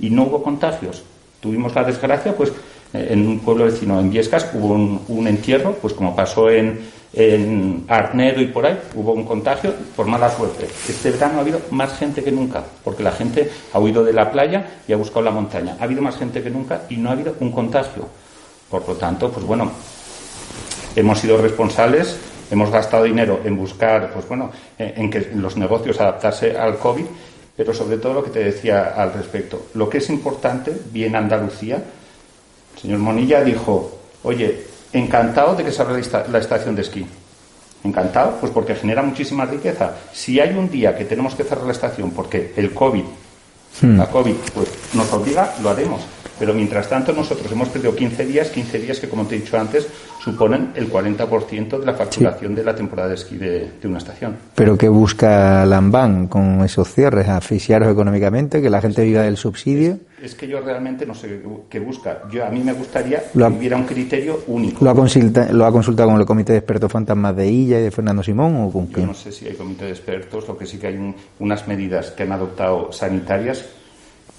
y 0.00 0.10
no 0.10 0.24
hubo 0.24 0.42
contagios. 0.42 1.02
Tuvimos 1.40 1.74
la 1.74 1.84
desgracia, 1.84 2.34
pues, 2.34 2.52
en 2.94 3.26
un 3.26 3.40
pueblo 3.40 3.64
vecino, 3.64 3.98
en 4.00 4.10
Viescas, 4.10 4.50
hubo 4.54 4.74
un, 4.74 5.26
entierro, 5.26 5.74
pues 5.74 5.94
como 5.94 6.14
pasó 6.14 6.50
en, 6.50 6.80
en 7.12 7.84
Arnedo 7.88 8.40
y 8.40 8.46
por 8.46 8.66
ahí, 8.66 8.78
hubo 8.94 9.12
un 9.12 9.24
contagio 9.24 9.74
por 9.96 10.06
mala 10.06 10.30
suerte. 10.30 10.66
Este 10.88 11.10
verano 11.10 11.38
ha 11.38 11.40
habido 11.40 11.60
más 11.70 11.98
gente 11.98 12.22
que 12.22 12.30
nunca, 12.30 12.62
porque 12.84 13.02
la 13.02 13.12
gente 13.12 13.50
ha 13.72 13.78
huido 13.78 14.04
de 14.04 14.12
la 14.12 14.30
playa 14.30 14.80
y 14.86 14.92
ha 14.92 14.96
buscado 14.96 15.22
la 15.22 15.30
montaña. 15.30 15.76
Ha 15.80 15.84
habido 15.84 16.02
más 16.02 16.16
gente 16.16 16.42
que 16.42 16.50
nunca 16.50 16.82
y 16.90 16.96
no 16.96 17.08
ha 17.08 17.12
habido 17.12 17.34
un 17.40 17.50
contagio. 17.50 18.06
Por 18.70 18.86
lo 18.86 18.94
tanto, 18.94 19.30
pues 19.30 19.44
bueno, 19.44 19.70
hemos 20.94 21.18
sido 21.18 21.38
responsables 21.38 22.18
Hemos 22.52 22.70
gastado 22.70 23.04
dinero 23.04 23.40
en 23.44 23.56
buscar, 23.56 24.12
pues 24.12 24.28
bueno, 24.28 24.52
en 24.78 25.10
que 25.10 25.32
los 25.34 25.56
negocios 25.56 26.00
adaptarse 26.00 26.56
al 26.56 26.78
COVID, 26.78 27.04
pero 27.56 27.74
sobre 27.74 27.96
todo 27.96 28.14
lo 28.14 28.22
que 28.22 28.30
te 28.30 28.44
decía 28.44 28.92
al 28.96 29.12
respecto. 29.14 29.66
Lo 29.74 29.88
que 29.88 29.98
es 29.98 30.10
importante, 30.10 30.72
bien 30.92 31.16
Andalucía, 31.16 31.82
el 32.74 32.80
señor 32.80 32.98
Monilla 32.98 33.42
dijo, 33.42 33.98
oye, 34.22 34.64
encantado 34.92 35.56
de 35.56 35.64
que 35.64 35.72
se 35.72 35.82
abra 35.82 35.98
la 36.30 36.38
estación 36.38 36.76
de 36.76 36.82
esquí. 36.82 37.06
Encantado, 37.82 38.36
pues 38.38 38.52
porque 38.52 38.76
genera 38.76 39.02
muchísima 39.02 39.44
riqueza. 39.46 39.96
Si 40.12 40.38
hay 40.38 40.54
un 40.54 40.70
día 40.70 40.96
que 40.96 41.04
tenemos 41.04 41.34
que 41.34 41.42
cerrar 41.42 41.64
la 41.64 41.72
estación 41.72 42.10
porque 42.10 42.52
el 42.56 42.72
COVID, 42.72 43.04
Hmm. 43.80 43.96
la 43.96 44.06
COVID, 44.06 44.34
pues 44.54 44.68
nos 44.94 45.12
obliga, 45.12 45.54
lo 45.62 45.70
haremos. 45.70 46.02
Pero 46.42 46.54
mientras 46.54 46.88
tanto 46.88 47.12
nosotros 47.12 47.52
hemos 47.52 47.68
perdido 47.68 47.94
15 47.94 48.26
días, 48.26 48.48
15 48.48 48.80
días 48.80 48.98
que 48.98 49.08
como 49.08 49.24
te 49.28 49.36
he 49.36 49.38
dicho 49.38 49.56
antes 49.56 49.86
suponen 50.20 50.72
el 50.74 50.90
40% 50.90 51.78
de 51.78 51.86
la 51.86 51.94
facturación 51.94 52.52
de 52.52 52.64
la 52.64 52.74
temporada 52.74 53.10
de 53.10 53.14
esquí 53.14 53.36
de, 53.36 53.70
de 53.80 53.86
una 53.88 53.98
estación. 53.98 54.34
Pero 54.56 54.76
¿qué 54.76 54.88
busca 54.88 55.64
Lambán 55.64 56.26
con 56.26 56.64
esos 56.64 56.92
cierres? 56.92 57.28
¿Asfixiaros 57.28 57.92
económicamente? 57.92 58.60
¿Que 58.60 58.70
la 58.70 58.80
gente 58.80 59.04
viva 59.04 59.22
del 59.22 59.36
subsidio? 59.36 60.00
Es 60.20 60.34
que 60.34 60.48
yo 60.48 60.60
realmente 60.60 61.06
no 61.06 61.14
sé 61.14 61.42
qué- 61.70 61.78
busca. 61.78 62.22
Yo 62.32 62.44
a 62.44 62.50
mí 62.50 62.58
me 62.58 62.72
gustaría 62.72 63.18
ha- 63.18 63.22
que 63.32 63.44
hubiera 63.44 63.76
un 63.76 63.84
criterio 63.84 64.42
único. 64.48 64.84
¿Lo 64.84 64.90
ha, 64.90 64.94
consulta- 64.96 65.52
¿Lo 65.52 65.64
ha 65.64 65.70
consultado 65.70 66.08
con 66.10 66.18
el 66.18 66.26
Comité 66.26 66.54
de 66.54 66.58
Expertos 66.58 66.90
Fantasmas 66.90 67.36
de 67.36 67.46
Illa 67.48 67.78
y 67.78 67.82
de 67.84 67.90
Fernando 67.92 68.24
Simón 68.24 68.56
o 68.64 68.72
con 68.72 68.88
Yo 68.88 68.94
quién? 68.94 69.06
no 69.06 69.14
sé 69.14 69.30
si 69.30 69.46
hay 69.46 69.54
comité 69.54 69.84
de 69.84 69.92
expertos, 69.92 70.48
lo 70.48 70.58
que 70.58 70.66
sí 70.66 70.78
que 70.78 70.88
hay 70.88 70.96
un- 70.96 71.14
unas 71.38 71.68
medidas 71.68 72.10
que 72.10 72.24
han 72.24 72.32
adoptado 72.32 72.90
sanitarias 72.90 73.64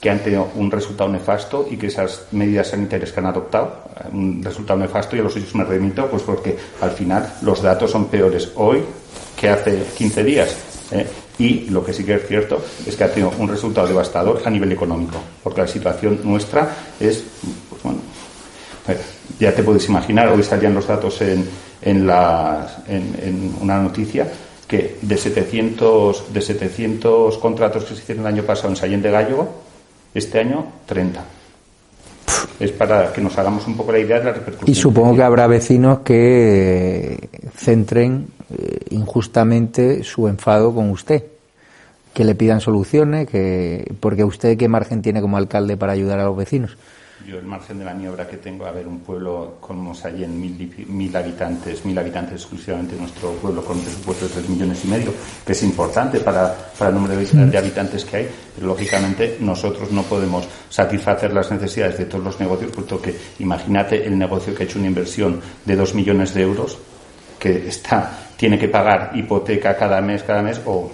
que 0.04 0.10
han 0.10 0.20
tenido 0.20 0.50
un 0.56 0.70
resultado 0.70 1.10
nefasto 1.10 1.66
y 1.72 1.78
que 1.78 1.88
esas 1.88 2.24
medidas 2.34 2.68
sanitarias 2.68 3.14
que 3.14 3.20
han 3.22 3.28
adoptado, 3.28 3.84
eh, 3.96 4.10
un 4.12 4.44
resultado 4.44 4.78
nefasto, 4.78 5.16
y 5.16 5.20
a 5.20 5.24
los 5.24 5.32
suyos 5.32 5.56
me 5.56 5.64
remito, 5.64 6.08
pues 6.08 6.24
porque 6.24 6.58
al 6.82 6.92
final 6.92 7.36
los 7.42 7.62
datos 7.62 7.90
son 7.90 8.08
peores 8.08 8.52
hoy 8.56 8.84
que 9.40 9.48
hace 9.48 9.82
15 9.98 10.24
días. 10.26 10.58
¿eh? 10.92 11.08
Y 11.40 11.70
lo 11.70 11.86
que 11.86 11.94
sí 11.94 12.04
que 12.04 12.16
es 12.16 12.28
cierto 12.28 12.62
es 12.86 12.98
que 12.98 13.04
ha 13.06 13.10
tenido 13.14 13.32
un 13.40 13.48
resultado 13.48 13.88
devastador 13.88 14.42
a 14.44 14.50
nivel 14.50 14.74
económico, 14.74 15.18
porque 15.42 15.62
la 15.62 15.68
situación 15.68 16.20
nuestra 16.26 16.68
es, 17.00 17.24
pues 17.70 17.82
bueno, 17.84 18.00
ya 19.40 19.56
te 19.56 19.64
puedes 19.64 19.88
imaginar, 19.88 20.28
hoy 20.28 20.44
salían 20.44 20.74
los 20.74 20.86
datos 20.86 21.22
en, 21.22 21.48
en, 21.82 22.10
en- 22.10 23.16
en 23.24 23.56
una 23.62 23.82
noticia 23.82 24.28
que 24.68 24.98
de 25.02 25.18
700, 25.18 26.34
de 26.34 26.42
700 26.42 27.38
contratos 27.38 27.86
que 27.86 27.96
se 27.96 28.02
hicieron 28.02 28.26
el 28.28 28.34
año 28.34 28.44
pasado 28.44 28.68
en 28.70 28.76
Sallén 28.76 29.02
de 29.02 29.10
Gallego, 29.12 29.64
este 30.14 30.40
año 30.40 30.66
30. 30.86 31.24
Es 32.60 32.72
para 32.72 33.12
que 33.12 33.22
nos 33.22 33.38
hagamos 33.38 33.68
un 33.68 33.76
poco 33.76 33.92
la 33.92 34.00
idea 34.00 34.20
de 34.20 34.26
la 34.26 34.34
repercusión. 34.34 34.70
Y 34.70 34.76
supongo 34.76 35.16
que 35.16 35.24
habrá 35.24 35.48
vecinos 35.48 36.00
que 36.00 37.14
eh, 37.14 37.30
centren 37.56 38.28
eh, 38.50 38.80
injustamente 38.92 40.04
su 40.04 40.28
enfado 40.28 40.74
con 40.74 40.90
usted, 40.90 41.24
que 42.14 42.24
le 42.24 42.36
pidan 42.36 42.62
soluciones, 42.62 43.28
que 43.28 43.92
porque 44.00 44.24
usted 44.24 44.58
qué 44.58 44.68
margen 44.68 45.02
tiene 45.02 45.22
como 45.22 45.38
alcalde 45.38 45.78
para 45.78 45.94
ayudar 45.94 46.20
a 46.20 46.26
los 46.26 46.38
vecinos. 46.38 46.78
Yo 47.26 47.38
el 47.38 47.46
margen 47.46 47.80
de 47.80 47.86
maniobra 47.86 48.28
que 48.28 48.36
tengo, 48.36 48.66
a 48.66 48.72
ver, 48.72 48.86
un 48.86 49.00
pueblo 49.00 49.58
como 49.62 49.96
Sallén, 49.96 50.40
mil, 50.40 50.86
mil 50.90 51.16
habitantes, 51.16 51.86
mil 51.86 51.98
habitantes 51.98 52.42
exclusivamente 52.42 52.98
nuestro 52.98 53.32
pueblo 53.34 53.64
con 53.64 53.78
un 53.78 53.84
presupuesto 53.84 54.28
de 54.28 54.34
tres 54.34 54.50
millones 54.50 54.84
y 54.84 54.88
medio, 54.90 55.14
que 55.46 55.54
es 55.54 55.64
importante 55.64 56.20
para, 56.20 56.54
para 56.78 56.90
el 56.90 56.96
número 56.96 57.16
de, 57.16 57.26
de 57.26 57.58
habitantes 57.58 58.04
que 58.04 58.18
hay, 58.18 58.30
pero 58.54 58.68
lógicamente 58.68 59.38
nosotros 59.40 59.90
no 59.92 60.04
podemos 60.04 60.46
satisfacer 60.70 61.34
las 61.34 61.50
necesidades 61.50 61.98
de 61.98 62.06
todos 62.06 62.24
los 62.24 62.40
negocios, 62.42 62.72
puesto 62.72 63.02
que 63.02 63.16
imagínate 63.40 64.06
el 64.06 64.18
negocio 64.18 64.54
que 64.54 64.64
ha 64.64 64.66
hecho 64.66 64.80
una 64.80 64.88
inversión 64.90 65.40
de 65.64 65.76
dos 65.78 65.96
millones 65.96 66.34
de 66.34 66.42
euros, 66.42 66.78
que 67.40 67.68
está, 67.68 68.28
tiene 68.36 68.60
que 68.60 68.68
pagar 68.68 69.12
hipoteca 69.16 69.78
cada 69.78 70.02
mes, 70.02 70.24
cada 70.24 70.42
mes, 70.42 70.60
o 70.66 70.92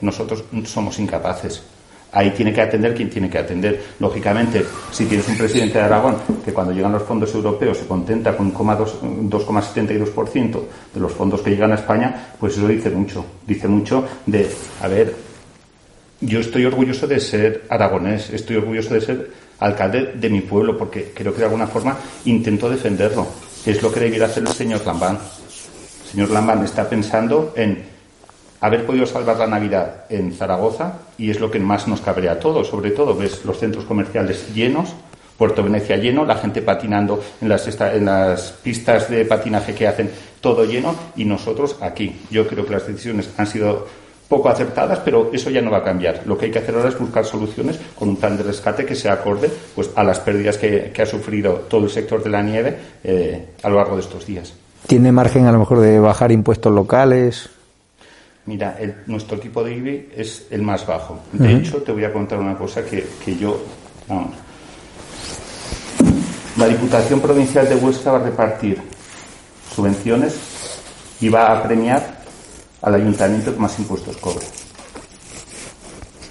nosotros 0.00 0.44
somos 0.64 0.98
incapaces. 0.98 1.75
Ahí 2.16 2.30
tiene 2.30 2.50
que 2.50 2.62
atender 2.62 2.94
quien 2.94 3.10
tiene 3.10 3.28
que 3.28 3.36
atender. 3.36 3.78
Lógicamente, 4.00 4.64
si 4.90 5.04
tienes 5.04 5.28
un 5.28 5.36
presidente 5.36 5.76
de 5.76 5.84
Aragón 5.84 6.16
que 6.42 6.50
cuando 6.50 6.72
llegan 6.72 6.92
los 6.92 7.02
fondos 7.02 7.34
europeos 7.34 7.76
se 7.76 7.86
contenta 7.86 8.34
con 8.34 8.46
un 8.46 8.52
coma 8.52 8.74
dos- 8.74 8.96
2,72% 9.02 10.60
de 10.94 11.00
los 11.00 11.12
fondos 11.12 11.42
que 11.42 11.50
llegan 11.50 11.72
a 11.72 11.74
España, 11.74 12.28
pues 12.40 12.56
eso 12.56 12.66
dice 12.66 12.88
mucho. 12.88 13.22
Dice 13.46 13.68
mucho 13.68 14.02
de, 14.24 14.48
a 14.80 14.88
ver, 14.88 15.14
yo 16.22 16.40
estoy 16.40 16.64
orgulloso 16.64 17.06
de 17.06 17.20
ser 17.20 17.64
aragonés, 17.68 18.30
estoy 18.30 18.56
orgulloso 18.56 18.94
de 18.94 19.00
ser 19.02 19.30
alcalde 19.60 20.12
de 20.14 20.30
mi 20.30 20.40
pueblo, 20.40 20.78
porque 20.78 21.12
creo 21.14 21.32
que 21.34 21.40
de 21.40 21.44
alguna 21.44 21.66
forma 21.66 21.98
intento 22.24 22.70
defenderlo. 22.70 23.26
Es 23.66 23.82
lo 23.82 23.92
que 23.92 24.00
debiera 24.00 24.24
hacer 24.24 24.42
el 24.44 24.48
señor 24.54 24.86
Lambán. 24.86 25.18
El 25.18 26.10
señor 26.12 26.30
Lambán 26.30 26.64
está 26.64 26.88
pensando 26.88 27.52
en 27.56 27.94
haber 28.60 28.86
podido 28.86 29.06
salvar 29.06 29.38
la 29.38 29.46
Navidad 29.46 30.04
en 30.08 30.32
Zaragoza 30.32 30.94
y 31.18 31.30
es 31.30 31.40
lo 31.40 31.50
que 31.50 31.58
más 31.58 31.88
nos 31.88 32.00
cabrea 32.00 32.32
a 32.32 32.38
todos. 32.38 32.68
Sobre 32.68 32.90
todo, 32.90 33.14
ves 33.14 33.44
los 33.44 33.58
centros 33.58 33.84
comerciales 33.84 34.54
llenos, 34.54 34.94
Puerto 35.36 35.62
Venecia 35.62 35.96
lleno, 35.96 36.24
la 36.24 36.36
gente 36.36 36.62
patinando 36.62 37.22
en 37.40 37.48
las, 37.48 37.68
en 37.80 38.04
las 38.04 38.52
pistas 38.62 39.10
de 39.10 39.24
patinaje 39.24 39.74
que 39.74 39.86
hacen, 39.86 40.10
todo 40.40 40.64
lleno 40.64 40.94
y 41.16 41.24
nosotros 41.24 41.76
aquí. 41.80 42.20
Yo 42.30 42.46
creo 42.46 42.64
que 42.64 42.72
las 42.72 42.86
decisiones 42.86 43.30
han 43.36 43.46
sido 43.46 43.86
poco 44.28 44.48
acertadas, 44.48 45.00
pero 45.04 45.30
eso 45.32 45.50
ya 45.50 45.60
no 45.60 45.70
va 45.70 45.78
a 45.78 45.84
cambiar. 45.84 46.22
Lo 46.26 46.36
que 46.36 46.46
hay 46.46 46.50
que 46.50 46.58
hacer 46.58 46.74
ahora 46.74 46.88
es 46.88 46.98
buscar 46.98 47.24
soluciones 47.24 47.78
con 47.94 48.08
un 48.08 48.16
plan 48.16 48.36
de 48.36 48.42
rescate 48.42 48.84
que 48.84 48.94
sea 48.94 49.12
acorde 49.12 49.50
pues, 49.74 49.90
a 49.94 50.02
las 50.02 50.20
pérdidas 50.20 50.58
que, 50.58 50.90
que 50.92 51.02
ha 51.02 51.06
sufrido 51.06 51.66
todo 51.68 51.84
el 51.84 51.90
sector 51.90 52.22
de 52.22 52.30
la 52.30 52.42
nieve 52.42 52.76
eh, 53.04 53.46
a 53.62 53.68
lo 53.68 53.76
largo 53.76 53.96
de 53.96 54.02
estos 54.02 54.26
días. 54.26 54.52
¿Tiene 54.86 55.12
margen 55.12 55.46
a 55.46 55.52
lo 55.52 55.58
mejor 55.58 55.80
de 55.80 55.98
bajar 56.00 56.32
impuestos 56.32 56.72
locales? 56.72 57.50
Mira, 58.46 58.76
el- 58.78 58.94
nuestro 59.06 59.38
tipo 59.38 59.62
de 59.64 59.74
IBI 59.76 60.08
es 60.16 60.46
el 60.50 60.62
más 60.62 60.86
bajo. 60.86 61.18
De 61.32 61.52
hecho, 61.54 61.78
te 61.82 61.90
voy 61.92 62.04
a 62.04 62.12
contar 62.12 62.38
una 62.38 62.56
cosa 62.56 62.84
que, 62.84 63.04
que 63.24 63.36
yo. 63.36 63.60
vamos. 64.08 64.34
La 66.56 66.66
Diputación 66.68 67.20
Provincial 67.20 67.68
de 67.68 67.76
Huesca 67.76 68.12
va 68.12 68.18
a 68.18 68.22
repartir 68.22 68.80
subvenciones 69.74 70.34
y 71.20 71.28
va 71.28 71.52
a 71.52 71.62
premiar 71.62 72.22
al 72.82 72.94
ayuntamiento 72.94 73.52
que 73.52 73.58
más 73.60 73.78
impuestos 73.78 74.16
cobre. 74.18 74.46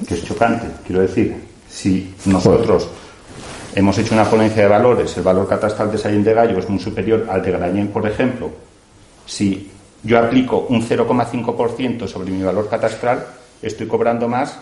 Que 0.08 0.16
es 0.16 0.24
chocante, 0.26 0.68
quiero 0.86 1.02
decir. 1.02 1.36
Si 1.70 2.14
nosotros 2.26 2.88
hemos 3.76 3.98
hecho 3.98 4.14
una 4.16 4.24
ponencia 4.30 4.64
de 4.64 4.70
valores, 4.70 5.16
el 5.18 5.24
valor 5.24 5.48
catastral 5.48 5.92
de 5.92 5.98
Sallén 5.98 6.24
de 6.24 6.34
Gallo 6.34 6.58
es 6.60 6.70
muy 6.70 6.80
superior 6.80 7.28
al 7.30 7.42
de 7.44 7.52
Grañén, 7.52 7.90
por 7.90 8.08
ejemplo, 8.08 8.50
si 9.26 9.70
yo 10.06 10.18
aplico 10.20 10.66
un 10.70 10.82
0,5% 10.82 12.08
sobre 12.08 12.32
mi 12.32 12.44
valor 12.44 12.70
catastral, 12.70 13.26
estoy 13.62 13.88
cobrando 13.88 14.28
más 14.28 14.58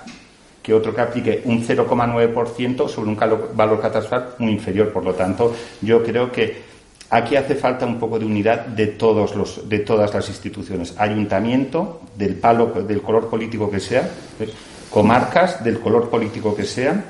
que 0.61 0.73
otro 0.73 0.95
que 0.95 1.01
aplique 1.01 1.41
un 1.45 1.61
0,9% 1.65 2.87
sobre 2.87 3.09
un 3.09 3.17
valor 3.55 3.81
catastral 3.81 4.29
muy 4.39 4.53
inferior. 4.53 4.93
Por 4.93 5.03
lo 5.03 5.13
tanto, 5.13 5.53
yo 5.81 6.01
creo 6.01 6.31
que 6.31 6.61
aquí 7.09 7.35
hace 7.35 7.55
falta 7.55 7.85
un 7.85 7.99
poco 7.99 8.17
de 8.17 8.25
unidad 8.25 8.67
de 8.67 8.87
todos 8.87 9.35
los 9.35 9.67
de 9.67 9.79
todas 9.79 10.13
las 10.13 10.27
instituciones, 10.29 10.95
ayuntamiento 10.97 12.01
del 12.17 12.35
palo 12.35 12.67
del 12.67 13.01
color 13.01 13.27
político 13.29 13.69
que 13.69 13.81
sea, 13.81 14.09
¿eh? 14.39 14.47
comarcas 14.89 15.61
del 15.63 15.79
color 15.81 16.09
político 16.09 16.55
que 16.55 16.63
sean, 16.63 17.03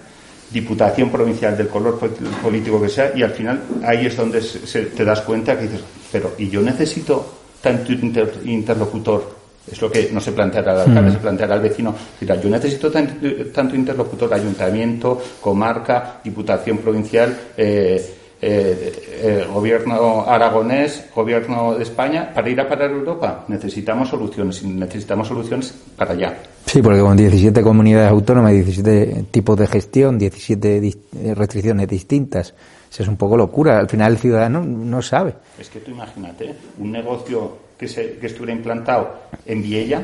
diputación 0.49 1.09
provincial 1.11 1.55
del 1.55 1.67
color 1.67 1.99
po- 1.99 2.07
político 2.41 2.81
que 2.81 2.89
sea 2.89 3.11
y 3.15 3.21
al 3.21 3.31
final 3.31 3.61
ahí 3.85 4.07
es 4.07 4.17
donde 4.17 4.41
se- 4.41 4.85
te 4.87 5.05
das 5.05 5.21
cuenta 5.21 5.55
que 5.57 5.63
dices, 5.67 5.81
pero 6.11 6.31
y 6.39 6.49
yo 6.49 6.61
necesito 6.61 7.42
tanto 7.63 7.91
inter- 7.93 8.41
interlocutor 8.45 9.41
es 9.71 9.81
lo 9.81 9.89
que 9.89 10.09
no 10.11 10.19
se 10.19 10.33
planteará 10.33 10.73
al 10.73 10.79
alcalde, 10.89 11.11
se 11.13 11.17
planteará 11.19 11.53
al 11.55 11.61
vecino. 11.61 11.95
Dirá, 12.19 12.35
yo 12.35 12.49
necesito 12.49 12.91
tan- 12.91 13.17
tanto 13.53 13.75
interlocutor, 13.77 14.33
ayuntamiento, 14.33 15.21
comarca, 15.39 16.19
diputación 16.21 16.79
provincial, 16.79 17.33
eh, 17.55 18.15
eh, 18.45 18.91
eh, 19.23 19.45
gobierno 19.53 20.25
aragonés, 20.27 21.05
gobierno 21.15 21.75
de 21.75 21.83
España, 21.83 22.29
para 22.35 22.49
ir 22.49 22.59
a 22.59 22.67
parar 22.67 22.91
Europa. 22.91 23.45
Necesitamos 23.47 24.09
soluciones 24.09 24.61
y 24.63 24.67
necesitamos 24.67 25.29
soluciones 25.29 25.73
para 25.95 26.11
allá. 26.11 26.37
Sí, 26.65 26.81
porque 26.81 26.99
con 26.99 27.15
17 27.15 27.61
comunidades 27.61 28.11
autónomas, 28.11 28.51
17 28.51 29.27
tipos 29.31 29.57
de 29.57 29.67
gestión, 29.67 30.17
17 30.19 30.81
dis- 30.81 30.97
eh, 31.23 31.33
restricciones 31.33 31.87
distintas, 31.87 32.53
eso 32.93 33.01
es 33.01 33.09
un 33.09 33.17
poco 33.17 33.35
locura. 33.35 33.79
Al 33.79 33.89
final 33.89 34.11
el 34.11 34.17
ciudadano 34.19 34.63
no 34.63 35.01
sabe. 35.01 35.33
Es 35.57 35.67
que 35.67 35.79
tú 35.79 35.89
imagínate, 35.89 36.53
un 36.77 36.91
negocio 36.91 37.57
que, 37.75 37.87
se, 37.87 38.17
que 38.17 38.27
estuviera 38.27 38.53
implantado 38.53 39.15
en 39.47 39.63
Viella, 39.63 40.03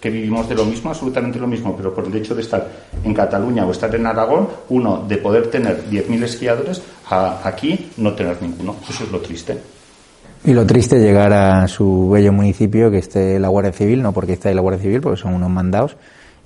que 0.00 0.10
vivimos 0.10 0.48
de 0.48 0.56
lo 0.56 0.64
mismo, 0.64 0.90
absolutamente 0.90 1.38
lo 1.38 1.46
mismo, 1.46 1.76
pero 1.76 1.94
por 1.94 2.04
el 2.06 2.16
hecho 2.16 2.34
de 2.34 2.42
estar 2.42 2.68
en 3.04 3.14
Cataluña 3.14 3.64
o 3.64 3.70
estar 3.70 3.94
en 3.94 4.06
Aragón, 4.06 4.48
uno, 4.70 5.04
de 5.06 5.18
poder 5.18 5.52
tener 5.52 5.84
10.000 5.88 6.24
esquiadores, 6.24 6.82
a 7.10 7.46
aquí 7.46 7.92
no 7.98 8.12
tener 8.12 8.42
ninguno. 8.42 8.74
Eso 8.90 9.04
es 9.04 9.12
lo 9.12 9.20
triste. 9.20 9.56
Y 10.44 10.54
lo 10.54 10.66
triste 10.66 10.98
llegar 10.98 11.32
a 11.32 11.68
su 11.68 12.10
bello 12.10 12.32
municipio 12.32 12.90
que 12.90 12.98
esté 12.98 13.38
la 13.38 13.48
Guardia 13.48 13.72
Civil, 13.72 14.02
no 14.02 14.12
porque 14.12 14.32
esté 14.32 14.52
la 14.52 14.62
Guardia 14.62 14.82
Civil, 14.82 15.00
porque 15.00 15.20
son 15.20 15.32
unos 15.32 15.50
mandados, 15.50 15.96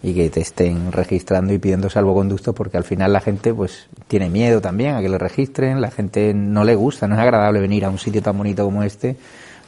y 0.03 0.15
que 0.15 0.31
te 0.31 0.41
estén 0.41 0.91
registrando 0.91 1.53
y 1.53 1.59
pidiendo 1.59 1.89
salvoconducto 1.89 2.55
porque 2.55 2.77
al 2.77 2.85
final 2.85 3.13
la 3.13 3.21
gente 3.21 3.55
pues 3.55 3.87
tiene 4.09 4.29
miedo 4.29 4.61
también 4.61 4.97
a 4.97 5.01
que 5.01 5.09
le 5.09 5.19
registren, 5.19 5.81
la 5.81 5.91
gente 5.91 6.35
no 6.35 6.65
le 6.65 6.75
gusta, 6.75 7.07
no 7.07 7.15
es 7.15 7.21
agradable 7.21 7.61
venir 7.61 7.85
a 7.85 7.91
un 7.91 7.99
sitio 7.99 8.23
tan 8.23 8.37
bonito 8.37 8.65
como 8.65 8.83
este 8.83 9.17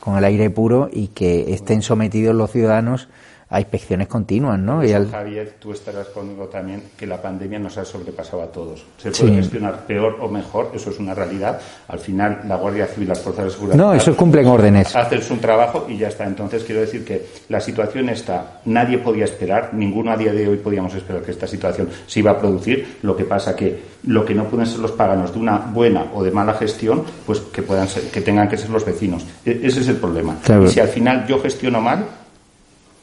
con 0.01 0.19
el 0.19 0.25
aire 0.25 0.51
puro 0.51 0.91
y 0.93 1.09
que 1.09 1.55
estén 1.55 1.83
sometidos 1.83 2.35
los 2.35 2.51
ciudadanos 2.51 3.09
a 3.55 3.61
inspecciones 3.61 4.09
continuas, 4.09 4.59
¿no? 4.59 4.85
Y 4.85 4.93
al... 4.93 5.09
Javier, 5.09 5.55
tú 5.61 5.71
estarás 5.71 6.09
conmigo 6.09 6.47
también 6.47 6.83
que 6.97 7.07
la 7.07 7.23
pandemia 7.23 7.61
nos 7.61 7.79
ha 7.79 7.85
sobrepasado 7.85 8.43
a 8.43 8.47
todos. 8.47 8.85
Se 8.97 9.13
puede 9.13 9.37
gestionar 9.37 9.87
peor 9.87 10.17
o 10.21 10.29
mejor, 10.29 10.73
eso 10.75 10.91
es 10.91 10.99
una 10.99 11.15
realidad. 11.15 11.61
Al 11.87 12.01
final, 12.01 12.41
la 12.49 12.57
Guardia 12.57 12.87
Civil, 12.87 13.11
las 13.11 13.21
fuerzas 13.21 13.45
de 13.45 13.51
seguridad. 13.53 13.77
No, 13.77 13.95
eso 13.95 14.17
cumplen 14.17 14.49
órdenes. 14.49 14.97
Hacen 14.97 15.23
su 15.23 15.37
trabajo 15.37 15.87
y 15.89 15.97
ya 15.97 16.09
está. 16.09 16.27
Entonces, 16.27 16.65
quiero 16.65 16.81
decir 16.81 17.05
que 17.05 17.27
la 17.49 17.61
situación 17.61 18.09
está. 18.09 18.61
Nadie 18.65 18.99
podía 18.99 19.25
esperar, 19.25 19.73
ninguno 19.73 20.11
a 20.11 20.17
día 20.17 20.33
de 20.33 20.49
hoy 20.49 20.57
podíamos 20.57 20.93
esperar 20.93 21.23
que 21.23 21.31
esta 21.31 21.47
situación 21.47 21.89
se 22.09 22.19
iba 22.19 22.33
a 22.33 22.39
producir. 22.39 22.99
Lo 23.03 23.17
que 23.17 23.25
pasa 23.25 23.55
que 23.55 23.95
lo 24.07 24.25
que 24.25 24.35
no 24.35 24.45
pueden 24.45 24.67
ser 24.67 24.81
los 24.81 24.93
paganos 24.93 25.33
de 25.33 25.39
una 25.39 25.59
buena 25.59 26.07
o 26.13 26.25
de 26.25 26.33
mala 26.33 26.55
gestión, 26.55 27.05
pues 27.25 27.39
que 27.39 27.63
puedan 27.63 27.87
ser, 27.87 28.11
que 28.11 28.21
tengan 28.21 28.49
que 28.49 28.57
ser 28.57 28.71
los 28.71 28.85
vecinos. 28.85 29.25
E-, 29.47 29.61
ese 29.63 29.81
es 29.81 29.89
el 29.89 29.97
problema. 29.97 30.37
Y 30.65 30.69
si 30.69 30.81
al 30.81 30.89
final 30.89 31.25
yo 31.27 31.41
gestiono 31.41 31.81
mal, 31.81 32.05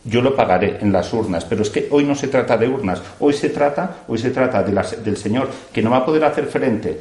yo 0.04 0.22
lo 0.22 0.36
pagaré 0.36 0.78
en 0.82 0.92
las 0.92 1.14
urnas, 1.14 1.46
pero 1.46 1.62
es 1.62 1.70
que 1.70 1.88
hoy 1.92 2.04
no 2.04 2.16
se 2.16 2.28
trata 2.28 2.58
de 2.58 2.68
urnas, 2.68 3.02
hoy 3.20 3.34
se 3.34 3.50
trata, 3.50 4.04
hoy 4.08 4.18
se 4.18 4.32
trata 4.32 4.64
del 4.64 5.18
señor 5.18 5.50
que 5.72 5.82
no 5.82 5.92
va 5.92 5.98
a 5.98 6.06
poder 6.06 6.24
hacer 6.24 6.46
frente 6.46 7.00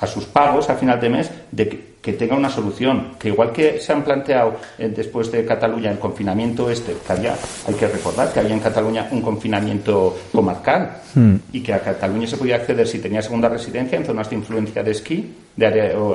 a 0.00 0.06
sus 0.06 0.24
pagos 0.26 0.70
a 0.70 0.76
final 0.76 1.00
de 1.00 1.08
mes 1.08 1.30
de 1.50 1.68
que, 1.68 2.12
tenga 2.12 2.36
una 2.36 2.48
solución, 2.48 3.16
que 3.18 3.28
igual 3.28 3.52
que 3.52 3.80
se 3.80 3.92
han 3.92 4.02
planteado 4.02 4.56
eh, 4.78 4.88
después 4.88 5.30
de 5.30 5.44
Cataluña 5.44 5.90
el 5.90 5.98
confinamiento 5.98 6.70
este, 6.70 6.96
que 7.06 7.12
había, 7.12 7.34
hay 7.66 7.74
que 7.74 7.86
recordar 7.86 8.32
que 8.32 8.40
había 8.40 8.54
en 8.54 8.60
Cataluña 8.60 9.08
un 9.10 9.20
confinamiento 9.20 10.16
comarcal 10.32 11.02
hmm. 11.14 11.34
y 11.52 11.60
que 11.60 11.74
a 11.74 11.80
Cataluña 11.80 12.26
se 12.26 12.38
podía 12.38 12.56
acceder 12.56 12.88
si 12.88 12.98
tenías 13.00 13.26
segunda 13.26 13.50
residencia 13.50 13.98
en 13.98 14.06
zonas 14.06 14.30
de 14.30 14.36
influencia 14.36 14.82
de 14.82 14.92
esquí, 14.92 15.34
de 15.54 15.66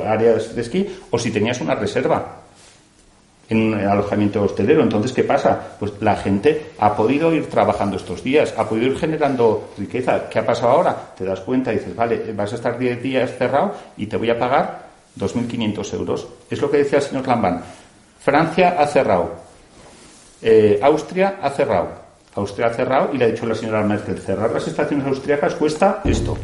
áreas 0.07 0.55
de 0.55 0.61
esquí, 0.61 0.99
o 1.11 1.19
si 1.19 1.29
tenías 1.29 1.61
una 1.61 1.75
reserva 1.75 2.42
en 3.49 3.73
un 3.73 3.73
alojamiento 3.75 4.41
hostelero. 4.43 4.83
Entonces, 4.83 5.11
¿qué 5.11 5.23
pasa? 5.23 5.75
Pues 5.79 5.93
la 5.99 6.15
gente 6.15 6.71
ha 6.79 6.95
podido 6.95 7.33
ir 7.33 7.47
trabajando 7.47 7.97
estos 7.97 8.23
días, 8.23 8.53
ha 8.57 8.67
podido 8.67 8.87
ir 8.87 8.97
generando 8.97 9.69
riqueza. 9.77 10.29
¿Qué 10.29 10.39
ha 10.39 10.45
pasado 10.45 10.71
ahora? 10.71 11.13
Te 11.17 11.25
das 11.25 11.41
cuenta 11.41 11.71
y 11.71 11.77
dices, 11.77 11.95
vale, 11.95 12.33
vas 12.33 12.51
a 12.53 12.55
estar 12.55 12.77
10 12.77 13.01
días 13.01 13.37
cerrado 13.37 13.73
y 13.97 14.07
te 14.07 14.17
voy 14.17 14.29
a 14.29 14.39
pagar 14.39 14.87
2.500 15.17 15.93
euros. 15.93 16.27
Es 16.49 16.61
lo 16.61 16.71
que 16.71 16.77
decía 16.77 16.99
el 16.99 17.03
señor 17.03 17.27
Lambán. 17.27 17.61
Francia 18.19 18.75
ha 18.79 18.87
cerrado. 18.87 19.31
Eh, 20.41 20.79
Austria 20.81 21.39
ha 21.41 21.49
cerrado. 21.49 22.03
Austria 22.35 22.67
ha 22.67 22.73
cerrado 22.73 23.09
y 23.13 23.17
le 23.17 23.25
ha 23.25 23.27
dicho 23.27 23.45
la 23.45 23.55
señora 23.55 23.83
Merkel, 23.83 24.17
cerrar 24.17 24.51
las 24.51 24.67
estaciones 24.67 25.05
austriacas 25.05 25.55
cuesta 25.55 26.01
esto. 26.03 26.37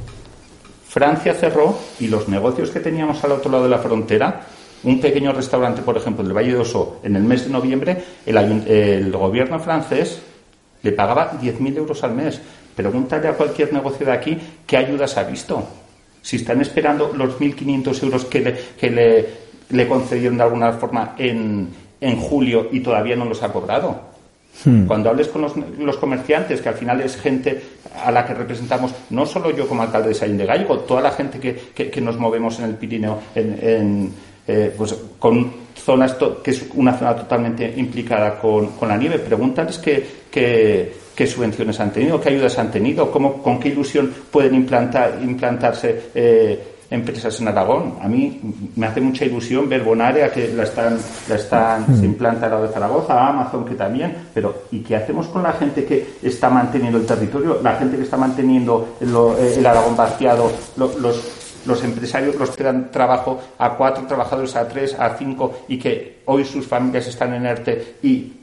Francia 0.87 1.33
cerró 1.33 1.77
y 1.99 2.07
los 2.07 2.27
negocios 2.27 2.69
que 2.71 2.79
teníamos 2.79 3.23
al 3.23 3.33
otro 3.33 3.51
lado 3.51 3.63
de 3.63 3.69
la 3.69 3.79
frontera 3.79 4.41
un 4.83 5.01
pequeño 5.01 5.33
restaurante, 5.33 5.81
por 5.81 5.97
ejemplo, 5.97 6.23
del 6.23 6.33
Valle 6.33 6.53
de 6.53 6.59
Oso, 6.59 6.99
en 7.03 7.15
el 7.15 7.23
mes 7.23 7.45
de 7.45 7.51
noviembre, 7.51 7.97
el, 8.25 9.11
gobierno 9.11 9.59
francés 9.59 10.21
le 10.81 10.91
pagaba 10.93 11.39
10.000 11.39 11.77
euros 11.77 12.03
al 12.03 12.13
mes. 12.13 12.39
Pregúntale 12.75 13.27
a 13.27 13.33
cualquier 13.33 13.73
negocio 13.73 14.05
de 14.05 14.13
aquí 14.13 14.37
qué 14.65 14.77
ayudas 14.77 15.17
ha 15.17 15.23
visto. 15.23 15.67
Si 16.21 16.37
están 16.37 16.61
esperando 16.61 17.11
los 17.15 17.37
1.500 17.37 18.03
euros 18.03 18.25
que 18.25 18.39
le, 18.39 18.55
que 18.79 18.89
le, 19.69 19.87
concedieron 19.87 20.37
de 20.37 20.43
alguna 20.43 20.71
forma 20.73 21.15
en, 21.17 21.67
en 21.99 22.15
julio 22.17 22.69
y 22.71 22.79
todavía 22.79 23.17
no 23.17 23.25
los 23.25 23.43
ha 23.43 23.51
cobrado. 23.51 24.07
Hmm. 24.63 24.85
Cuando 24.87 25.09
hables 25.09 25.27
con 25.27 25.41
los, 25.41 25.97
comerciantes, 25.97 26.61
que 26.61 26.69
al 26.69 26.75
final 26.75 27.01
es 27.01 27.17
gente 27.17 27.61
a 28.03 28.11
la 28.11 28.25
que 28.25 28.33
representamos, 28.33 28.93
no 29.09 29.25
solo 29.25 29.51
yo 29.51 29.67
como 29.67 29.83
alcalde 29.83 30.09
de 30.09 30.15
Saín 30.15 30.37
de 30.37 30.45
Gallego, 30.45 30.79
toda 30.79 31.01
la 31.01 31.11
gente 31.11 31.39
que, 31.39 31.89
que, 31.89 32.01
nos 32.01 32.17
movemos 32.17 32.59
en 32.59 32.65
el 32.65 32.75
Pirineo, 32.75 33.19
en 33.35 34.11
eh, 34.51 34.73
pues 34.75 34.95
con 35.19 35.51
zonas 35.75 36.15
que 36.43 36.49
es 36.49 36.65
una 36.73 36.97
zona 36.97 37.15
totalmente 37.15 37.71
implicada 37.77 38.39
con, 38.39 38.71
la 38.81 38.97
nieve. 38.97 39.19
Pregúntales 39.19 39.77
qué, 39.77 40.03
qué, 40.31 41.27
subvenciones 41.27 41.79
han 41.79 41.93
tenido, 41.93 42.19
qué 42.19 42.29
ayudas 42.29 42.57
han 42.57 42.71
tenido, 42.71 43.11
cómo, 43.11 43.43
con 43.43 43.59
qué 43.59 43.69
ilusión 43.69 44.11
pueden 44.31 44.55
implantar, 44.55 45.19
implantarse 45.21 46.09
eh, 46.15 46.63
empresas 46.89 47.39
en 47.39 47.49
Aragón. 47.49 47.99
A 48.01 48.07
mí 48.07 48.41
me 48.75 48.87
hace 48.87 49.01
mucha 49.01 49.23
ilusión 49.23 49.69
ver 49.69 49.83
Bonaria 49.83 50.31
que 50.31 50.47
la 50.47 50.63
están, 50.63 50.97
la 51.27 51.35
están, 51.35 51.85
se 51.85 52.01
mm. 52.01 52.05
implanta 52.05 52.47
al 52.47 52.51
lado 52.53 52.63
de 52.67 52.73
Zaragoza, 52.73 53.27
Amazon 53.27 53.65
que 53.65 53.75
también, 53.75 54.15
pero 54.33 54.63
¿y 54.71 54.79
qué 54.79 54.95
hacemos 54.95 55.27
con 55.27 55.43
la 55.43 55.53
gente 55.53 55.85
que 55.85 56.15
está 56.23 56.49
manteniendo 56.49 56.97
el 56.97 57.05
territorio, 57.05 57.59
la 57.61 57.75
gente 57.75 57.97
que 57.97 58.03
está 58.03 58.17
manteniendo 58.17 58.97
el, 58.99 59.09
el 59.59 59.65
Aragón 59.67 59.95
vaciado, 59.95 60.51
los 60.75 61.38
los 61.65 61.83
empresarios 61.83 62.35
los 62.35 62.51
que 62.51 62.63
dan 62.63 62.91
trabajo 62.91 63.41
a 63.57 63.75
cuatro 63.75 64.05
trabajadores, 64.07 64.55
a 64.55 64.67
tres, 64.67 64.93
a 64.93 65.15
cinco 65.17 65.61
y 65.67 65.77
que 65.77 66.21
hoy 66.25 66.45
sus 66.45 66.67
familias 66.67 67.07
están 67.07 67.33
en 67.33 67.45
ERTE 67.45 67.95
y 68.03 68.33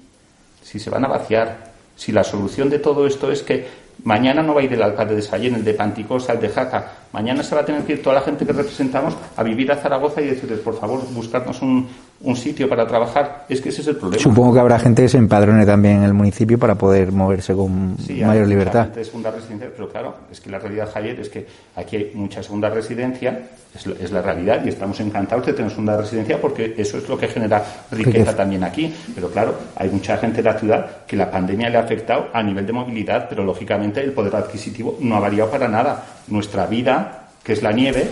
si 0.63 0.79
se 0.79 0.91
van 0.91 1.05
a 1.05 1.09
vaciar, 1.09 1.73
si 1.97 2.13
la 2.13 2.25
solución 2.25 2.69
de 2.69 2.79
todo 2.79 3.07
esto 3.07 3.31
es 3.31 3.43
que 3.43 3.87
Mañana 4.05 4.43
no 4.43 4.55
va 4.55 4.61
a 4.61 4.65
ir 4.65 4.73
el 4.73 4.83
alcalde 4.83 5.17
de 5.17 5.23
Sallén, 5.23 5.55
el 5.55 5.65
de 5.65 5.75
Panticosa, 5.75 6.35
el 6.35 6.41
de 6.41 6.49
Jaca. 6.49 6.93
Mañana 7.17 7.43
se 7.43 7.55
va 7.55 7.63
a 7.63 7.65
tener 7.65 7.83
que 7.85 7.95
ir 7.95 8.03
toda 8.03 8.17
la 8.17 8.21
gente 8.21 8.45
que 8.45 8.53
representamos 8.53 9.17
a 9.39 9.43
vivir 9.43 9.73
a 9.73 9.77
Zaragoza 9.77 10.21
y 10.21 10.27
decirles, 10.27 10.59
por 10.59 10.79
favor, 10.79 11.01
buscarnos 11.15 11.63
un, 11.63 11.89
un 12.21 12.37
sitio 12.37 12.69
para 12.69 12.87
trabajar. 12.87 13.45
Es 13.49 13.61
que 13.61 13.69
ese 13.69 13.83
es 13.83 13.89
el 13.89 13.97
problema. 13.97 14.23
Supongo 14.23 14.55
que 14.55 14.61
habrá 14.61 14.79
gente 14.79 15.03
que 15.03 15.09
se 15.09 15.19
empadrone 15.19 15.67
también 15.67 15.99
en 15.99 16.05
el 16.05 16.15
municipio 16.15 16.59
para 16.59 16.75
poder 16.75 17.13
moverse 17.13 17.55
con 17.55 17.97
mayor 18.25 18.47
libertad. 18.47 18.89
Sí, 18.95 19.05
segunda 19.05 19.31
residencia, 19.31 19.71
pero 19.75 19.89
claro, 19.89 20.15
es 20.31 20.41
que 20.41 20.51
la 20.51 20.59
realidad, 20.59 20.91
Javier, 20.93 21.21
es 21.21 21.29
que 21.29 21.47
aquí 21.75 21.97
hay 21.97 22.13
mucha 22.15 22.43
segunda 22.43 22.71
residencia, 22.71 23.49
es 23.75 24.11
la, 24.11 24.23
realidad, 24.23 24.65
y 24.65 24.71
estamos 24.71 24.99
encantados 25.01 25.45
de 25.45 25.53
tener 25.53 25.71
segunda 25.71 25.99
residencia 25.99 26.41
porque 26.41 26.75
eso 26.79 26.97
es 26.97 27.09
lo 27.09 27.19
que 27.19 27.29
genera 27.29 27.63
riqueza 27.91 28.35
también 28.35 28.65
aquí. 28.65 28.95
Pero 29.15 29.29
claro, 29.29 29.55
hay 29.77 29.91
mucha 29.91 30.17
gente 30.17 30.43
de 30.43 30.51
la 30.51 30.59
ciudad 30.59 31.05
que 31.07 31.17
la 31.17 31.31
pandemia 31.31 31.69
le 31.69 31.77
ha 31.77 31.81
afectado 31.81 32.29
a 32.33 32.43
nivel 32.43 32.67
de 32.67 32.73
movilidad, 32.73 33.27
pero 33.29 33.45
lógicamente 33.45 34.03
el 34.03 34.13
poder 34.13 34.35
adquisitivo 34.37 34.97
no 35.01 35.17
ha 35.17 35.21
variado 35.21 35.51
para 35.51 35.69
nada. 35.69 36.05
Nuestra 36.29 36.67
vida, 36.67 37.06
que 37.47 37.53
es 37.53 37.63
la 37.63 37.71
nieve, 37.71 38.11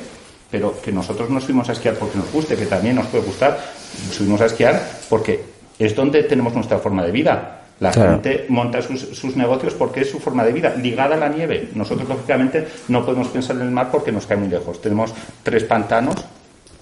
pero 0.49 0.81
que 0.81 0.93
nosotros 0.93 1.29
no 1.29 1.41
subimos 1.41 1.69
a 1.69 1.73
esquiar 1.73 1.97
porque 1.97 2.17
nos 2.17 2.31
guste, 2.31 2.55
que 2.55 2.67
también 2.67 2.95
nos 2.95 3.09
puede 3.09 3.25
gustar, 3.25 3.59
subimos 4.13 4.41
a 4.41 4.47
esquiar 4.47 4.81
porque 5.09 5.43
es 5.77 5.97
donde 5.97 6.23
tenemos 6.23 6.55
nuestra 6.55 6.79
forma 6.79 7.05
de 7.05 7.11
vida. 7.11 7.61
La 7.81 7.93
gente 7.93 8.47
monta 8.49 8.81
sus, 8.81 9.37
negocios 9.37 9.75
porque 9.75 10.03
es 10.03 10.11
su 10.11 10.21
forma 10.21 10.45
de 10.45 10.53
vida, 10.53 10.73
ligada 10.77 11.17
a 11.17 11.19
la 11.19 11.29
nieve. 11.29 11.71
Nosotros, 11.75 12.09
lógicamente, 12.09 12.69
no 12.87 13.05
podemos 13.05 13.27
pensar 13.27 13.57
en 13.57 13.63
el 13.63 13.73
mar 13.73 13.89
porque 13.91 14.13
nos 14.13 14.25
cae 14.27 14.37
muy 14.37 14.47
lejos. 14.47 14.81
Tenemos 14.81 15.13
tres 15.43 15.65
pantanos, 15.65 16.15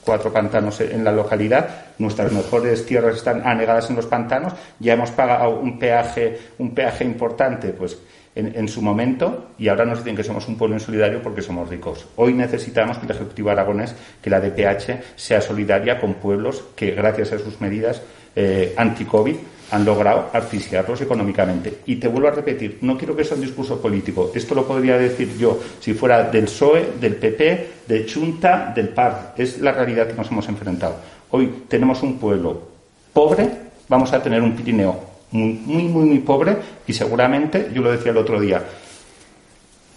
cuatro 0.04 0.30
pantanos 0.30 0.78
en 0.82 1.02
la 1.02 1.12
localidad. 1.12 1.86
Nuestras 1.96 2.30
mejores 2.30 2.84
tierras 2.84 3.16
están 3.16 3.40
anegadas 3.46 3.88
en 3.88 3.96
los 3.96 4.04
pantanos. 4.04 4.52
Ya 4.78 4.92
hemos 4.92 5.10
pagado 5.12 5.58
un 5.58 5.78
peaje, 5.78 6.38
un 6.58 6.74
peaje 6.74 7.04
importante, 7.04 7.68
pues 7.68 7.96
en, 8.34 8.68
su 8.68 8.80
momento 8.80 9.50
y 9.58 9.68
ahora 9.68 9.84
nos 9.84 9.98
dicen 9.98 10.16
que 10.16 10.24
somos 10.24 10.48
un 10.48 10.56
pueblo 10.56 10.76
insolidario 10.76 11.22
porque 11.22 11.42
somos 11.42 11.68
ricos. 11.68 12.06
Hoy 12.16 12.32
necesitamos 12.32 12.98
que 12.98 13.04
el 13.04 13.12
Ejecutivo 13.12 13.50
Aragonés, 13.50 13.94
que 14.22 14.30
la 14.30 14.40
DPH 14.40 15.16
sea 15.16 15.40
solidaria 15.40 16.00
con 16.00 16.14
pueblos 16.14 16.64
que 16.74 16.92
gracias 16.92 17.32
a 17.32 17.38
sus 17.38 17.60
medidas 17.60 18.02
eh, 18.34 18.72
anti-COVID 18.76 19.36
han 19.70 19.84
logrado 19.84 20.30
asfixiarlos 20.32 21.00
económicamente. 21.00 21.78
Y 21.86 21.96
te 21.96 22.08
vuelvo 22.08 22.28
a 22.28 22.32
repetir, 22.32 22.78
no 22.82 22.96
quiero 22.96 23.16
que 23.16 23.24
sea 23.24 23.36
un 23.36 23.42
discurso 23.42 23.80
político. 23.80 24.30
Esto 24.34 24.54
lo 24.54 24.66
podría 24.66 24.98
decir 24.98 25.36
yo 25.38 25.60
si 25.80 25.94
fuera 25.94 26.24
del 26.24 26.44
PSOE, 26.44 26.92
del 27.00 27.16
PP, 27.16 27.68
de 27.88 28.06
Chunta, 28.06 28.72
del 28.74 28.90
PAR. 28.90 29.34
Es 29.36 29.60
la 29.60 29.72
realidad 29.72 30.08
que 30.08 30.14
nos 30.14 30.30
hemos 30.30 30.48
enfrentado. 30.48 30.96
Hoy 31.30 31.64
tenemos 31.68 32.02
un 32.02 32.18
pueblo 32.18 32.68
pobre, 33.12 33.48
vamos 33.88 34.12
a 34.12 34.22
tener 34.22 34.42
un 34.42 34.52
Pirineo 34.52 35.11
muy, 35.32 35.54
muy, 35.64 36.04
muy, 36.04 36.18
pobre 36.20 36.56
y 36.86 36.92
seguramente, 36.92 37.70
yo 37.74 37.82
lo 37.82 37.90
decía 37.90 38.12
el 38.12 38.18
otro 38.18 38.40
día, 38.40 38.62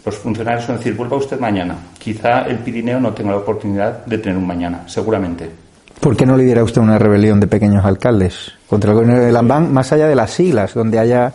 los 0.06 0.15
funcionarios 0.15 0.67
van 0.67 0.76
a 0.76 0.78
decir, 0.78 0.95
vuelva 0.95 1.17
usted 1.17 1.39
mañana. 1.39 1.78
Quizá 1.98 2.41
el 2.43 2.60
Pirineo 2.60 3.00
no 3.00 3.13
tenga 3.13 3.32
la 3.32 3.38
oportunidad 3.38 4.06
de 4.06 4.17
tener 4.17 4.38
un 4.38 4.48
mañana, 4.48 4.84
seguramente. 4.88 5.50
¿Por 6.00 6.15
qué 6.15 6.26
no 6.26 6.38
lidera 6.38 6.63
usted 6.63 6.82
una 6.82 7.00
rebelión 7.00 7.39
de 7.39 7.48
pequeños 7.48 7.84
alcaldes 7.84 8.54
contra 8.67 8.91
el 8.91 8.98
gobierno 8.98 9.24
de 9.24 9.32
Lambán, 9.32 9.74
más 9.74 9.91
allá 9.91 10.08
de 10.08 10.15
las 10.15 10.32
siglas, 10.32 10.74
donde 10.74 11.00
haya 11.00 11.34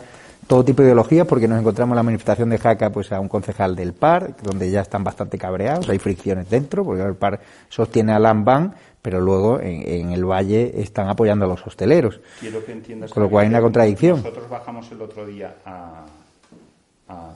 todo 0.51 0.65
tipo 0.65 0.83
de 0.83 0.89
ideología, 0.89 1.25
porque 1.27 1.47
nos 1.47 1.61
encontramos 1.61 1.93
en 1.93 1.97
la 1.99 2.03
manifestación 2.03 2.51
de 2.51 2.59
Jaca 2.59 2.91
pues 2.91 3.13
a 3.13 3.21
un 3.21 3.29
concejal 3.29 3.77
del 3.77 3.93
PAR, 3.93 4.35
donde 4.43 4.69
ya 4.69 4.81
están 4.81 5.05
bastante 5.05 5.39
cabreados, 5.39 5.89
hay 5.89 6.01
fricciones 6.01 6.51
dentro, 6.51 6.85
porque 6.85 7.05
el 7.05 7.15
PAR 7.15 7.39
sostiene 7.69 8.13
a 8.13 8.19
Lambán, 8.19 8.75
pero 9.03 9.21
luego 9.21 9.61
en, 9.61 10.11
el 10.11 10.25
valle 10.25 10.81
están 10.81 11.09
apoyando 11.09 11.45
a 11.45 11.49
los 11.49 11.67
hosteleros. 11.67 12.21
Quiero 12.39 12.65
que 12.65 12.73
entiendas 12.73 13.11
Con 13.13 13.23
lo 13.23 13.31
cual 13.31 13.45
hay 13.45 13.51
una 13.51 13.61
contradicción. 13.61 14.17
Nosotros 14.17 14.49
bajamos 14.49 14.91
el 14.93 15.03
otro 15.03 15.27
día 15.27 15.57
a, 15.65 16.05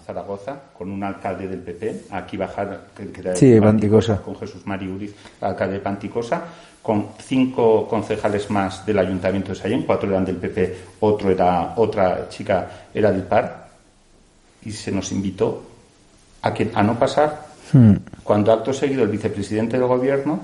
Zaragoza 0.07 0.57
con 0.79 0.89
un 0.89 1.03
alcalde 1.03 1.49
del 1.49 1.59
PP, 1.59 2.03
aquí 2.11 2.37
bajar, 2.37 2.91
que 2.95 3.21
era 3.21 3.35
sí, 3.35 3.59
Panticosa. 3.59 4.23
con 4.23 4.37
Jesús 4.37 4.65
Mari 4.67 4.87
Uriz, 4.87 5.17
alcalde 5.41 5.75
de 5.75 5.81
Panticosa, 5.81 6.45
con 6.81 7.09
cinco 7.19 7.89
concejales 7.89 8.49
más 8.51 8.87
del 8.87 9.01
Ayuntamiento 9.01 9.49
de 9.49 9.57
Sallén, 9.57 9.83
cuatro 9.83 10.09
eran 10.09 10.25
del 10.25 10.37
PP, 10.37 10.77
otro 11.01 11.29
era, 11.29 11.75
otra 11.77 12.29
chica 12.29 12.87
era 12.95 13.11
del 13.11 13.25
PAR, 13.25 13.67
y 14.65 14.71
se 14.71 14.93
nos 14.93 15.11
invitó 15.11 15.63
a, 16.43 16.55
que, 16.55 16.71
a 16.73 16.83
no 16.85 16.97
pasar. 16.97 17.47
Hmm. 17.73 17.95
Cuando 18.23 18.53
acto 18.53 18.73
seguido 18.73 19.03
el 19.03 19.09
vicepresidente 19.09 19.77
del 19.77 19.89
gobierno 19.89 20.41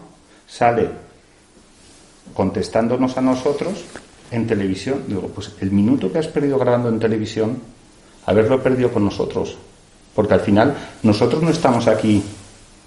sale 0.47 0.89
contestándonos 2.35 3.16
a 3.16 3.21
nosotros 3.21 3.85
en 4.31 4.47
televisión, 4.47 5.05
digo, 5.07 5.29
pues 5.35 5.53
el 5.61 5.71
minuto 5.71 6.12
que 6.12 6.19
has 6.19 6.29
perdido 6.29 6.59
grabando 6.59 6.88
en 6.88 6.99
televisión, 6.99 7.59
haberlo 8.27 8.62
perdido 8.62 8.90
con 8.93 9.05
nosotros. 9.05 9.57
Porque 10.14 10.35
al 10.35 10.40
final 10.40 10.77
nosotros 11.03 11.43
no 11.43 11.51
estamos 11.51 11.87
aquí 11.87 12.23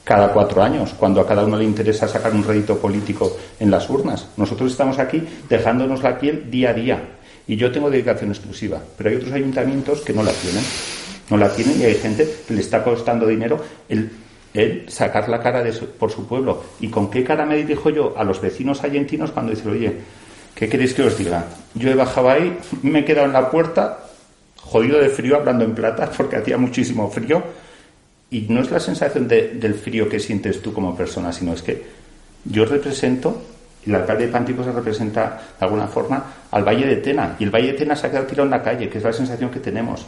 cada 0.04 0.34
cuatro 0.34 0.62
años, 0.62 0.94
cuando 0.98 1.22
a 1.22 1.28
cada 1.28 1.46
uno 1.46 1.58
le 1.58 1.64
interesa 1.64 2.08
sacar 2.08 2.34
un 2.34 2.44
rédito 2.44 2.78
político 2.78 3.38
en 3.60 3.72
las 3.72 3.90
urnas. 3.90 4.28
Nosotros 4.36 4.72
estamos 4.72 5.00
aquí 5.00 5.24
dejándonos 5.48 6.04
la 6.04 6.20
piel 6.20 6.50
día 6.52 6.72
a 6.72 6.74
día. 6.74 7.10
Y 7.48 7.56
yo 7.56 7.72
tengo 7.72 7.90
dedicación 7.90 8.30
exclusiva, 8.32 8.82
pero 8.98 9.10
hay 9.10 9.16
otros 9.18 9.34
ayuntamientos 9.34 10.02
que 10.02 10.14
no 10.14 10.24
la 10.24 10.32
tienen. 10.32 10.64
No 11.30 11.38
la 11.38 11.50
tienen 11.50 11.80
y 11.80 11.86
hay 11.86 11.96
gente 11.96 12.28
que 12.48 12.54
le 12.54 12.62
está 12.62 12.84
costando 12.84 13.26
dinero 13.26 13.58
el, 13.88 14.12
sacar 14.88 15.30
la 15.30 15.40
cara 15.40 15.64
por 15.98 16.12
su 16.12 16.28
pueblo. 16.28 16.64
¿Y 16.80 16.90
con 16.90 17.10
qué 17.10 17.24
cara 17.24 17.46
me 17.46 17.58
dirijo 17.58 17.90
yo 17.90 18.14
a 18.18 18.24
los 18.24 18.40
vecinos 18.40 18.84
argentinos 18.84 19.32
cuando 19.32 19.52
dicen, 19.52 19.72
oye, 19.72 19.94
¿qué 20.56 20.70
queréis 20.70 20.94
que 20.94 21.04
os 21.04 21.18
diga? 21.18 21.46
Yo 21.74 21.90
he 21.90 21.96
bajado 21.96 22.30
ahí, 22.30 22.58
me 22.84 23.00
he 23.00 23.06
quedado 23.06 23.28
en 23.28 23.34
la 23.34 23.50
puerta, 23.50 24.06
jodido 24.58 25.00
de 25.00 25.10
frío, 25.10 25.38
hablando 25.38 25.64
en 25.66 25.74
plata, 25.74 26.10
porque 26.18 26.38
hacía 26.38 26.58
muchísimo 26.58 27.10
frío, 27.10 27.44
y 28.30 28.42
no 28.50 28.62
es 28.62 28.72
la 28.72 28.80
sensación 28.80 29.28
del 29.28 29.76
frío 29.76 30.10
que 30.10 30.20
sientes 30.20 30.62
tú 30.62 30.74
como 30.74 30.96
persona, 30.96 31.32
sino 31.32 31.54
es 31.54 31.62
que 31.62 31.84
yo 32.46 32.66
represento, 32.66 33.42
el 33.86 33.96
alcalde 33.96 34.26
de 34.26 34.32
Pantico 34.32 34.64
se 34.64 34.72
representa 34.72 35.42
de 35.60 35.66
alguna 35.66 35.88
forma 35.88 36.24
al 36.50 36.64
Valle 36.64 36.88
de 36.88 36.96
Tena, 36.98 37.36
y 37.40 37.44
el 37.44 37.52
Valle 37.52 37.74
de 37.74 37.80
Tena 37.80 37.96
se 37.96 38.08
ha 38.08 38.10
quedado 38.10 38.26
tirado 38.28 38.46
en 38.46 38.52
la 38.52 38.64
calle, 38.64 38.90
que 38.90 38.98
es 38.98 39.04
la 39.04 39.14
sensación 39.14 39.50
que 39.50 39.60
tenemos. 39.60 40.06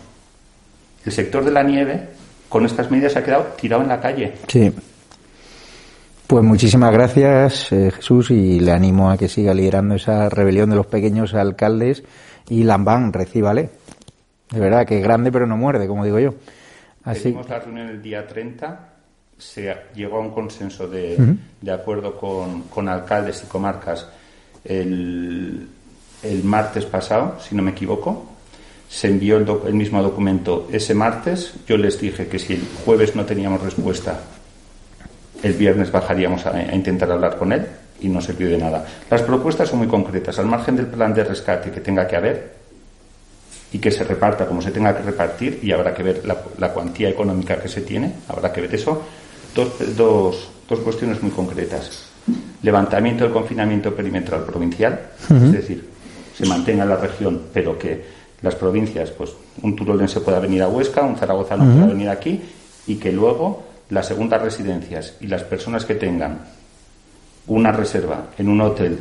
El 1.06 1.12
sector 1.12 1.46
de 1.46 1.52
la 1.52 1.62
nieve, 1.62 2.10
con 2.50 2.66
estas 2.66 2.90
medidas, 2.92 3.14
se 3.14 3.20
ha 3.20 3.24
quedado 3.24 3.44
tirado 3.60 3.84
en 3.84 3.90
la 3.90 4.00
calle. 4.00 4.34
Sí. 4.48 4.72
Pues 6.28 6.44
muchísimas 6.44 6.92
gracias, 6.92 7.72
eh, 7.72 7.92
Jesús, 7.92 8.32
y 8.32 8.60
le 8.60 8.72
animo 8.72 9.12
a 9.12 9.18
que 9.18 9.28
siga 9.28 9.54
liderando 9.54 9.96
esa 9.96 10.28
rebelión 10.28 10.72
de 10.72 10.76
los 10.76 10.88
pequeños 10.88 11.36
alcaldes 11.36 12.04
y 12.50 12.64
Lambán, 12.64 13.14
recíbale. 13.14 13.70
De 14.50 14.60
verdad 14.60 14.86
que 14.86 14.98
es 14.98 15.04
grande, 15.04 15.32
pero 15.32 15.46
no 15.46 15.56
muerde, 15.56 15.88
como 15.88 16.04
digo 16.04 16.20
yo. 16.20 16.34
Así... 17.04 17.36
la 17.48 17.60
reunión 17.60 17.90
el 17.90 18.02
día 18.02 18.26
30, 18.26 18.90
se 19.38 19.76
llegó 19.94 20.18
a 20.18 20.22
un 20.22 20.32
consenso 20.32 20.88
de, 20.88 21.36
de 21.62 21.72
acuerdo 21.72 22.18
con, 22.18 22.64
con, 22.64 22.90
alcaldes 22.90 23.44
y 23.44 23.48
comarcas 23.48 24.08
el, 24.64 25.68
el, 26.24 26.44
martes 26.44 26.86
pasado, 26.86 27.38
si 27.40 27.56
no 27.56 27.62
me 27.62 27.72
equivoco. 27.72 28.35
Se 28.90 29.08
envió 29.08 29.38
el, 29.38 29.48
el, 29.68 29.74
mismo 29.74 30.02
documento 30.02 30.68
ese 30.72 30.94
martes. 30.94 31.54
Yo 31.68 31.78
les 31.78 32.00
dije 32.00 32.28
que 32.28 32.40
si 32.40 32.54
el 32.54 32.64
jueves 32.86 33.16
no 33.16 33.26
teníamos 33.26 33.62
respuesta, 33.62 34.20
el 35.44 35.54
viernes 35.54 35.92
bajaríamos 35.92 36.46
a, 36.46 36.52
a 36.52 36.76
intentar 36.76 37.12
hablar 37.12 37.38
con 37.38 37.52
él 37.52 37.66
y 38.00 38.10
no 38.10 38.22
sirvió 38.22 38.50
de 38.50 38.58
nada. 38.58 38.86
Las 39.10 39.22
propuestas 39.24 39.70
son 39.70 39.80
muy 39.80 39.88
concretas. 39.88 40.38
Al 40.40 40.46
margen 40.46 40.76
del 40.76 40.88
plan 40.88 41.14
de 41.14 41.24
rescate 41.24 41.72
que 41.72 41.82
tenga 41.82 42.08
que 42.08 42.16
haber, 42.16 42.66
y 43.76 43.80
que 43.80 43.92
se 43.92 44.06
reparta 44.06 44.46
como 44.46 44.62
se 44.62 44.72
tenga 44.72 44.96
que 44.96 45.04
repartir 45.04 45.60
y 45.62 45.74
habrá 45.74 45.94
que 45.94 46.02
ver 46.02 46.24
la, 46.26 46.74
cuantía 46.74 47.10
económica 47.10 47.58
que 47.58 47.68
se 47.68 47.82
tiene, 47.82 48.14
habrá 48.30 48.54
que 48.54 48.62
ver 48.62 48.74
eso. 48.74 49.04
Dos, 49.54 49.98
dos, 49.98 50.50
dos 50.70 50.80
cuestiones 50.80 51.22
muy 51.22 51.32
concretas. 51.32 52.08
Levantamiento 52.62 53.26
del 53.26 53.34
confinamiento 53.34 53.94
perimetral 53.94 54.46
provincial, 54.46 55.12
es 55.30 55.52
decir, 55.52 55.90
se 56.38 56.46
mantenga 56.46 56.86
la 56.86 56.96
región, 56.96 57.48
pero 57.54 57.78
que 57.78 58.02
las 58.42 58.56
provincias, 58.56 59.12
pues 59.12 59.32
un 59.62 59.76
turolense 59.76 60.20
pueda 60.22 60.40
venir 60.40 60.62
a 60.62 60.68
Huesca, 60.68 61.04
un 61.04 61.16
zaragozano 61.16 61.64
pueda 61.74 61.88
venir 61.88 62.10
aquí 62.10 62.42
y 62.88 62.96
que 62.96 63.12
luego 63.12 63.64
las 63.90 64.08
segundas 64.08 64.42
residencias 64.42 65.16
y 65.22 65.28
las 65.28 65.44
personas 65.44 65.86
que 65.86 65.96
tengan 65.96 66.40
una 67.48 67.72
reserva 67.72 68.28
en 68.38 68.50
un 68.50 68.62
hotel 68.62 69.00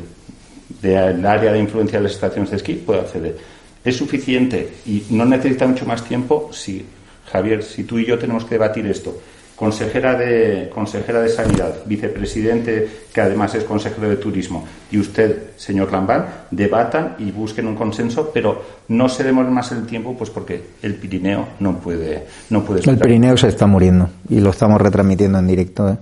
del 0.81 1.25
área 1.25 1.51
de 1.51 1.59
influencia 1.59 1.99
de 1.99 2.03
las 2.03 2.13
estaciones 2.13 2.51
de 2.51 2.57
esquí 2.57 2.73
puedan 2.73 3.05
acceder 3.05 3.37
es 3.85 3.95
suficiente 3.95 4.77
y 4.87 5.03
no 5.11 5.25
necesita 5.25 5.67
mucho 5.67 5.85
más 5.85 6.03
tiempo 6.03 6.49
si, 6.51 6.83
Javier, 7.31 7.63
si 7.63 7.83
tú 7.83 7.99
y 7.99 8.05
yo 8.05 8.17
tenemos 8.17 8.43
que 8.43 8.55
debatir 8.55 8.85
esto. 8.87 9.21
Consejera 9.55 10.15
de, 10.15 10.69
consejera 10.73 11.21
de 11.21 11.29
Sanidad, 11.29 11.75
vicepresidente, 11.85 12.89
que 13.13 13.21
además 13.21 13.55
es 13.55 13.63
consejero 13.63 14.09
de 14.09 14.17
Turismo, 14.17 14.65
y 14.91 14.99
usted, 14.99 15.51
señor 15.55 15.91
Lambán, 15.91 16.25
debatan 16.51 17.15
y 17.19 17.31
busquen 17.31 17.67
un 17.67 17.75
consenso, 17.75 18.31
pero 18.33 18.61
no 18.89 19.07
se 19.07 19.23
demoren 19.23 19.53
más 19.53 19.71
el 19.71 19.85
tiempo, 19.85 20.15
pues 20.17 20.29
porque 20.29 20.61
el 20.81 20.95
Pirineo 20.95 21.47
no 21.59 21.79
puede, 21.79 22.25
no 22.49 22.65
puede 22.65 22.81
El 22.89 22.97
Pirineo 22.97 23.37
se 23.37 23.47
está 23.47 23.65
muriendo 23.65 24.09
y 24.29 24.41
lo 24.41 24.49
estamos 24.49 24.81
retransmitiendo 24.81 25.39
en 25.39 25.47
directo. 25.47 25.89
¿eh? 25.89 25.97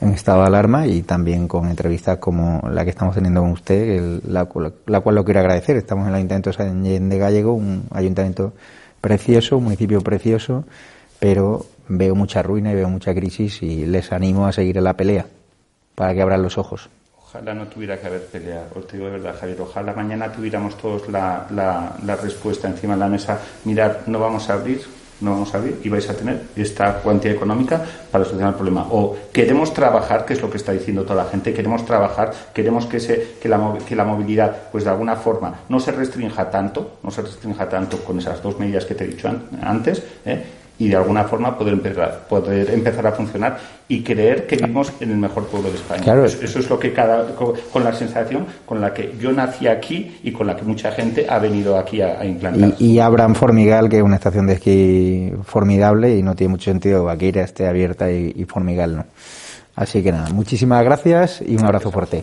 en 0.00 0.10
estado 0.10 0.40
de 0.40 0.48
alarma 0.48 0.86
y 0.86 1.02
también 1.02 1.48
con 1.48 1.68
entrevistas 1.68 2.18
como 2.18 2.68
la 2.68 2.84
que 2.84 2.90
estamos 2.90 3.14
teniendo 3.14 3.40
con 3.40 3.52
usted, 3.52 4.20
la, 4.26 4.48
la, 4.86 5.00
cual 5.00 5.14
lo 5.14 5.24
quiero 5.24 5.40
agradecer. 5.40 5.76
Estamos 5.76 6.04
en 6.04 6.10
el 6.10 6.16
Ayuntamiento 6.16 6.50
de 6.50 6.56
San 6.56 7.08
de 7.08 7.18
Gallego, 7.18 7.54
un 7.54 7.84
ayuntamiento 7.90 8.52
precioso, 9.00 9.58
un 9.58 9.64
municipio 9.64 10.00
precioso, 10.00 10.64
pero 11.18 11.66
veo 11.88 12.14
mucha 12.14 12.42
ruina 12.42 12.72
y 12.72 12.74
veo 12.74 12.88
mucha 12.88 13.14
crisis 13.14 13.62
y 13.62 13.86
les 13.86 14.12
animo 14.12 14.46
a 14.46 14.52
seguir 14.52 14.78
en 14.78 14.84
la 14.84 14.94
pelea 14.94 15.26
para 15.94 16.14
que 16.14 16.22
abran 16.22 16.42
los 16.42 16.58
ojos. 16.58 16.88
Ojalá 17.18 17.52
no 17.52 17.66
tuviera 17.66 17.98
que 17.98 18.06
haber 18.06 18.26
pelea, 18.26 18.68
os 18.74 18.86
digo 18.90 19.06
de 19.06 19.10
verdad, 19.12 19.34
Javier. 19.38 19.60
Ojalá 19.60 19.92
mañana 19.92 20.30
tuviéramos 20.30 20.76
todos 20.78 21.08
la, 21.08 21.46
la, 21.50 21.96
la 22.04 22.16
respuesta 22.16 22.68
encima 22.68 22.94
de 22.94 23.00
la 23.00 23.08
mesa. 23.08 23.40
Mirad, 23.64 24.06
no 24.06 24.20
vamos 24.20 24.48
a 24.48 24.54
abrir, 24.54 24.82
no 25.20 25.32
vamos 25.32 25.52
a 25.52 25.58
abrir 25.58 25.80
y 25.82 25.88
vais 25.88 26.08
a 26.08 26.14
tener 26.14 26.42
esta 26.54 26.94
cuantía 27.00 27.32
económica 27.32 27.84
para 28.12 28.24
solucionar 28.24 28.52
el 28.52 28.56
problema. 28.56 28.86
O 28.90 29.16
queremos 29.32 29.74
trabajar, 29.74 30.24
que 30.24 30.34
es 30.34 30.42
lo 30.42 30.48
que 30.48 30.58
está 30.58 30.70
diciendo 30.70 31.02
toda 31.02 31.24
la 31.24 31.28
gente, 31.28 31.52
queremos 31.52 31.84
trabajar, 31.84 32.32
queremos 32.54 32.86
que, 32.86 33.00
se, 33.00 33.34
que, 33.42 33.48
la, 33.48 33.78
que 33.84 33.96
la 33.96 34.04
movilidad, 34.04 34.70
pues 34.70 34.84
de 34.84 34.90
alguna 34.90 35.16
forma, 35.16 35.62
no 35.68 35.80
se 35.80 35.90
restrinja 35.90 36.48
tanto, 36.48 36.98
no 37.02 37.10
se 37.10 37.22
restrinja 37.22 37.68
tanto 37.68 37.98
con 38.04 38.16
esas 38.20 38.40
dos 38.40 38.60
medidas 38.60 38.84
que 38.84 38.94
te 38.94 39.02
he 39.02 39.08
dicho 39.08 39.28
antes, 39.60 40.02
¿eh? 40.24 40.44
Y 40.78 40.88
de 40.88 40.96
alguna 40.96 41.24
forma 41.24 41.56
poder 41.56 41.74
empezar, 41.74 42.26
poder 42.28 42.70
empezar 42.70 43.06
a 43.06 43.12
funcionar 43.12 43.58
y 43.88 44.02
creer 44.02 44.46
que 44.46 44.56
vivimos 44.56 44.92
en 45.00 45.10
el 45.10 45.18
mejor 45.18 45.46
pueblo 45.46 45.70
de 45.70 45.76
España. 45.76 46.24
Eso, 46.24 46.58
es 46.58 46.68
lo 46.68 46.78
que 46.78 46.92
cada, 46.92 47.34
con, 47.34 47.84
la 47.84 47.92
sensación 47.92 48.46
con 48.66 48.80
la 48.80 48.92
que 48.92 49.14
yo 49.20 49.32
nací 49.32 49.68
aquí 49.68 50.18
y 50.22 50.32
con 50.32 50.46
la 50.46 50.56
que 50.56 50.62
mucha 50.62 50.90
gente 50.90 51.26
ha 51.28 51.38
venido 51.38 51.78
aquí 51.78 52.00
a, 52.00 52.24
implantar. 52.24 52.74
Y, 52.78 52.94
y 52.94 52.98
Abraham 52.98 53.34
Formigal, 53.34 53.88
que 53.88 53.98
es 53.98 54.02
una 54.02 54.16
estación 54.16 54.46
de 54.46 54.54
esquí 54.54 55.32
formidable 55.44 56.16
y 56.16 56.22
no 56.22 56.34
tiene 56.34 56.52
mucho 56.52 56.70
sentido 56.70 57.06
que 57.16 57.28
esté 57.40 57.66
abierta 57.66 58.10
y, 58.10 58.44
Formigal 58.44 58.96
no. 58.96 59.06
Así 59.76 60.02
que 60.02 60.12
nada, 60.12 60.30
muchísimas 60.30 60.84
gracias 60.84 61.42
y 61.44 61.56
un 61.56 61.64
abrazo 61.64 61.90
fuerte. 61.90 62.22